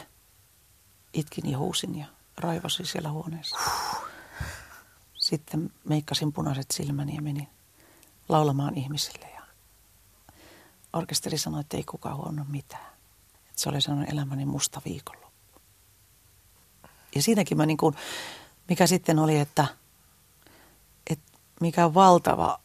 Itkin 1.14 1.52
ja 1.52 1.58
huusin 1.58 1.98
ja 2.00 2.06
raivosin 2.38 2.86
siellä 2.86 3.12
huoneessa. 3.12 3.58
Sitten 5.14 5.74
meikkasin 5.84 6.34
punaiset 6.34 6.72
silmäni 6.72 7.16
ja 7.16 7.22
menin 7.22 7.48
laulamaan 8.30 8.78
ihmisille. 8.78 9.30
Ja 9.36 9.42
orkesteri 10.94 11.38
sanoi, 11.38 11.62
että 11.62 11.78
ei 11.78 11.84
kukaan 11.84 12.18
huomannut 12.18 12.48
mitään. 12.48 12.94
Että 13.36 13.62
se 13.62 13.70
oli 13.70 13.82
sellainen 13.82 14.14
elämäni 14.14 14.46
musta 14.46 14.82
viikonloppu. 14.86 15.62
Ja 17.16 17.22
siinäkin 17.22 17.58
mä 17.58 17.66
niin 17.66 17.78
kuin, 17.78 17.96
mikä 18.70 18.88
sitten 18.88 19.20
oli, 19.20 19.40
että, 19.40 19.68
että 21.10 21.40
mikä 21.62 21.94
valtava 21.94 22.60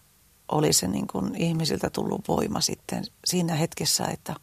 oli 0.48 0.72
se 0.72 0.88
niin 0.88 1.06
kuin 1.06 1.34
ihmisiltä 1.34 1.90
tullut 1.90 2.28
voima 2.28 2.60
sitten 2.60 3.04
siinä 3.24 3.54
hetkessä, 3.54 4.04
että 4.04 4.34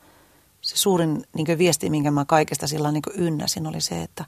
se 0.62 0.78
suurin 0.78 1.24
niin 1.34 1.46
kuin 1.46 1.58
viesti, 1.58 1.90
minkä 1.90 2.12
mä 2.12 2.26
kaikesta 2.26 2.68
sillä 2.68 2.92
niin 2.92 3.02
kuin 3.02 3.20
ynnäsin, 3.20 3.68
oli 3.68 3.82
se, 3.82 4.02
että, 4.02 4.26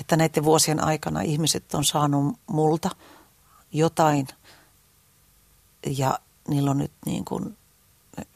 että 0.00 0.16
näiden 0.16 0.44
vuosien 0.44 0.84
aikana 0.84 1.20
ihmiset 1.20 1.74
on 1.74 1.84
saanut 1.84 2.38
multa 2.46 2.90
jotain 3.72 4.28
ja 5.86 6.18
niillä 6.48 6.70
on 6.70 6.78
nyt 6.78 6.92
niin 7.06 7.24
kuin 7.24 7.56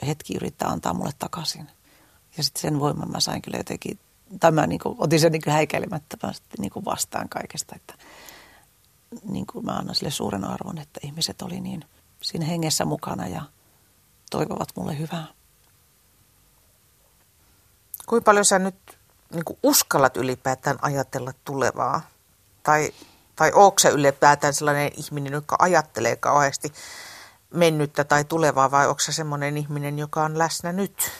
hetki 0.06 0.36
yrittää 0.36 0.68
antaa 0.68 0.94
mulle 0.94 1.12
takaisin. 1.18 1.68
Ja 2.36 2.44
sitten 2.44 2.60
sen 2.60 2.80
voiman 2.80 3.10
mä 3.10 3.20
sain 3.20 3.42
kyllä 3.42 3.58
jotenkin, 3.58 3.98
tai 4.40 4.52
mä 4.52 4.66
niin 4.66 4.80
kuin, 4.80 4.96
otin 4.98 5.20
sen 5.20 5.32
niin 5.32 5.42
kuin 5.42 5.54
häikäilemättömästi 5.54 6.46
niin 6.58 6.70
kuin 6.70 6.84
vastaan 6.84 7.28
kaikesta, 7.28 7.76
että 7.76 7.94
niin 9.24 9.46
kuin 9.46 9.64
mä 9.64 9.72
annan 9.72 9.94
sille 9.94 10.10
suuren 10.10 10.44
arvon, 10.44 10.78
että 10.78 11.00
ihmiset 11.02 11.42
oli 11.42 11.60
niin 11.60 11.84
siinä 12.26 12.46
hengessä 12.46 12.84
mukana 12.84 13.26
ja 13.26 13.42
toivovat 14.30 14.68
mulle 14.76 14.98
hyvää. 14.98 15.26
Kuinka 18.06 18.24
paljon 18.24 18.44
sä 18.44 18.58
nyt 18.58 18.98
niin 19.32 19.44
kuin 19.44 19.58
uskallat 19.62 20.16
ylipäätään 20.16 20.78
ajatella 20.82 21.32
tulevaa? 21.44 22.00
Tai, 22.62 22.90
tai 23.36 23.52
onko 23.54 23.78
sä 23.78 23.88
ylipäätään 23.88 24.54
sellainen 24.54 24.90
ihminen, 24.96 25.32
joka 25.32 25.56
ajattelee 25.58 26.16
kauheasti 26.16 26.72
mennyttä 27.54 28.04
tai 28.04 28.24
tulevaa, 28.24 28.70
vai 28.70 28.88
onko 28.88 29.00
sä 29.00 29.12
semmoinen 29.12 29.56
ihminen, 29.56 29.98
joka 29.98 30.24
on 30.24 30.38
läsnä 30.38 30.72
nyt? 30.72 31.10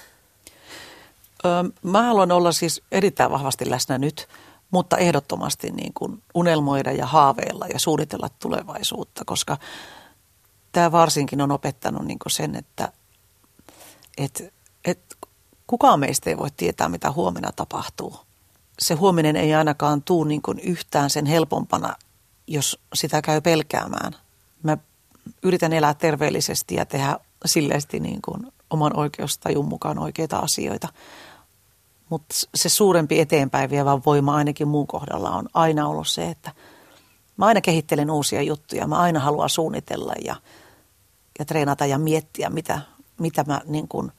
Öö, 1.45 1.65
mä 1.83 2.03
haluan 2.03 2.33
olla 2.33 2.53
siis 2.53 2.83
erittäin 2.93 3.31
vahvasti 3.31 3.71
läsnä 3.71 3.99
nyt, 3.99 4.29
mutta 4.71 4.97
ehdottomasti 4.97 5.71
niin 5.71 5.93
kuin 5.95 6.23
unelmoida 6.35 6.93
ja 6.93 7.07
haaveilla 7.07 7.67
ja 7.67 7.79
suunnitella 7.79 8.29
tulevaisuutta, 8.39 9.25
koska 9.27 9.57
tämä 10.77 10.93
varsinkin 10.93 11.41
on 11.41 11.53
opettanut 11.53 12.05
niin 12.05 12.19
sen, 12.27 12.55
että 12.55 12.93
et, 14.19 14.55
et 14.85 15.17
kukaan 15.67 16.01
meistä 16.01 16.31
ei 16.31 16.37
voi 16.37 16.49
tietää, 16.57 16.89
mitä 16.89 17.13
huomenna 17.13 17.53
tapahtuu. 17.57 18.17
Se 18.79 18.95
huominen 18.95 19.37
ei 19.37 19.55
ainakaan 19.55 20.03
tuu 20.03 20.25
niin 20.25 20.43
yhtään 20.63 21.11
sen 21.11 21.27
helpompana, 21.27 21.97
jos 22.47 22.81
sitä 22.95 23.23
käy 23.23 23.41
pelkäämään. 23.41 24.17
Mä 24.63 24.79
yritän 25.43 25.73
elää 25.73 25.95
terveellisesti 25.95 26.75
ja 26.75 26.87
tehdä 26.87 27.19
silleesti 27.45 28.01
niin 28.01 28.23
kuin 28.23 28.53
oman 28.71 28.97
oikeustajun 28.97 29.69
mukaan 29.69 29.99
oikeita 29.99 30.39
asioita. 30.39 30.89
Mutta 32.09 32.35
se 32.55 32.69
suurempi 32.69 33.21
eteenpäin 33.21 33.71
vievä 33.71 34.01
voima 34.07 34.37
ainakin 34.37 34.69
muun 34.69 34.87
kohdalla 34.87 35.31
on 35.31 35.49
aina 35.55 35.89
ollut 35.89 36.09
se, 36.09 36.31
että 36.31 36.53
mä 37.37 37.47
aina 37.47 37.61
kehittelen 37.61 38.11
uusia 38.11 38.43
juttuja. 38.43 38.87
Mä 38.87 38.99
aina 38.99 39.21
haluan 39.21 39.51
suunnitella 39.51 40.13
ja, 40.25 40.37
ja 41.39 41.45
treenata 41.45 41.87
ja 41.87 41.99
miettiä, 41.99 42.51
mitä, 42.51 42.81
mitä 43.21 43.45
mä 43.47 43.61
niin 43.65 43.89
kuin 43.89 44.13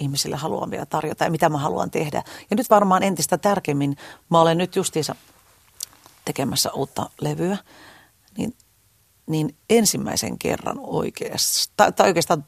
ihmisille 0.00 0.36
haluan 0.36 0.70
vielä 0.70 0.86
tarjota 0.86 1.24
ja 1.24 1.30
mitä 1.30 1.48
mä 1.48 1.58
haluan 1.58 1.90
tehdä. 1.90 2.22
Ja 2.50 2.56
nyt 2.56 2.70
varmaan 2.70 3.02
entistä 3.02 3.38
tärkeimmin, 3.38 3.96
mä 4.30 4.40
olen 4.40 4.58
nyt 4.58 4.76
justiinsa 4.76 5.14
tekemässä 6.24 6.72
uutta 6.72 7.10
levyä, 7.20 7.56
niin, 8.38 8.56
niin 9.26 9.56
ensimmäisen 9.70 10.38
kerran 10.38 10.76
oikeastaan, 10.80 11.74
tai, 11.76 11.92
tai 11.92 12.06
oikeastaan 12.08 12.44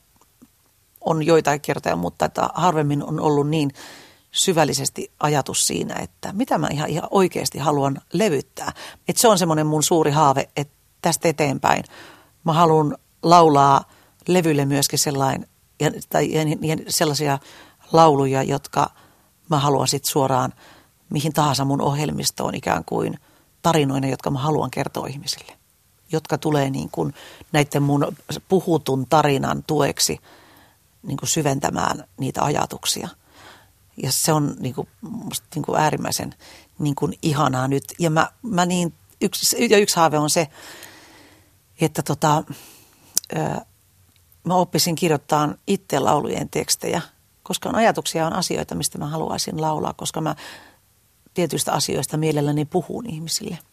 on 1.00 1.26
joitain 1.26 1.60
kertoja, 1.60 1.96
mutta 1.96 2.24
että 2.24 2.48
harvemmin 2.54 3.04
on 3.04 3.20
ollut 3.20 3.48
niin 3.48 3.70
syvällisesti 4.30 5.12
ajatus 5.20 5.66
siinä, 5.66 5.94
että 5.94 6.32
mitä 6.32 6.58
mä 6.58 6.68
ihan, 6.70 6.88
ihan 6.88 7.08
oikeasti 7.10 7.58
haluan 7.58 8.00
levyttää. 8.12 8.72
Että 9.08 9.22
se 9.22 9.28
on 9.28 9.38
semmoinen 9.38 9.66
mun 9.66 9.82
suuri 9.82 10.10
haave, 10.10 10.48
että 10.56 10.74
tästä 11.02 11.28
eteenpäin 11.28 11.84
mä 12.44 12.52
haluan 12.52 12.96
laulaa 13.22 13.84
levylle 14.32 14.64
myöskin 14.64 14.98
sellainen, 14.98 15.48
ja, 15.80 15.90
tai, 16.10 16.32
ja, 16.32 16.42
ja 16.42 16.76
sellaisia 16.88 17.38
lauluja, 17.92 18.42
jotka 18.42 18.90
mä 19.48 19.58
haluan 19.58 19.88
sitten 19.88 20.10
suoraan 20.10 20.52
mihin 21.10 21.32
tahansa 21.32 21.64
mun 21.64 21.80
ohjelmistoon 21.80 22.54
ikään 22.54 22.84
kuin 22.84 23.18
tarinoina, 23.62 24.08
jotka 24.08 24.30
mä 24.30 24.38
haluan 24.38 24.70
kertoa 24.70 25.06
ihmisille. 25.06 25.52
Jotka 26.12 26.38
tulee 26.38 26.70
niin 26.70 26.90
kuin 26.90 27.14
näiden 27.52 27.82
mun 27.82 28.16
puhutun 28.48 29.06
tarinan 29.06 29.64
tueksi 29.66 30.20
niin 31.02 31.16
kuin 31.16 31.28
syventämään 31.28 32.04
niitä 32.18 32.44
ajatuksia. 32.44 33.08
Ja 34.02 34.12
se 34.12 34.32
on 34.32 34.56
niin 34.58 34.74
kuin, 34.74 34.88
musta 35.00 35.46
niin 35.54 35.62
kuin 35.62 35.80
äärimmäisen 35.80 36.34
niin 36.78 36.94
kuin 36.94 37.14
ihanaa 37.22 37.68
nyt. 37.68 37.84
Ja, 37.98 38.10
mä, 38.10 38.30
mä 38.42 38.66
niin, 38.66 38.94
yksi, 39.20 39.66
ja 39.70 39.78
yksi 39.78 39.96
haave 39.96 40.18
on 40.18 40.30
se, 40.30 40.48
että 41.80 42.02
tota, 42.02 42.44
mä 44.44 44.54
oppisin 44.54 44.94
kirjoittaa 44.94 45.54
itse 45.66 45.98
laulujen 45.98 46.48
tekstejä, 46.48 47.02
koska 47.42 47.68
on 47.68 47.74
ajatuksia, 47.74 48.26
on 48.26 48.32
asioita, 48.32 48.74
mistä 48.74 48.98
mä 48.98 49.06
haluaisin 49.06 49.60
laulaa, 49.60 49.94
koska 49.94 50.20
mä 50.20 50.34
tietyistä 51.34 51.72
asioista 51.72 52.16
mielelläni 52.16 52.64
puhun 52.64 53.06
ihmisille– 53.06 53.58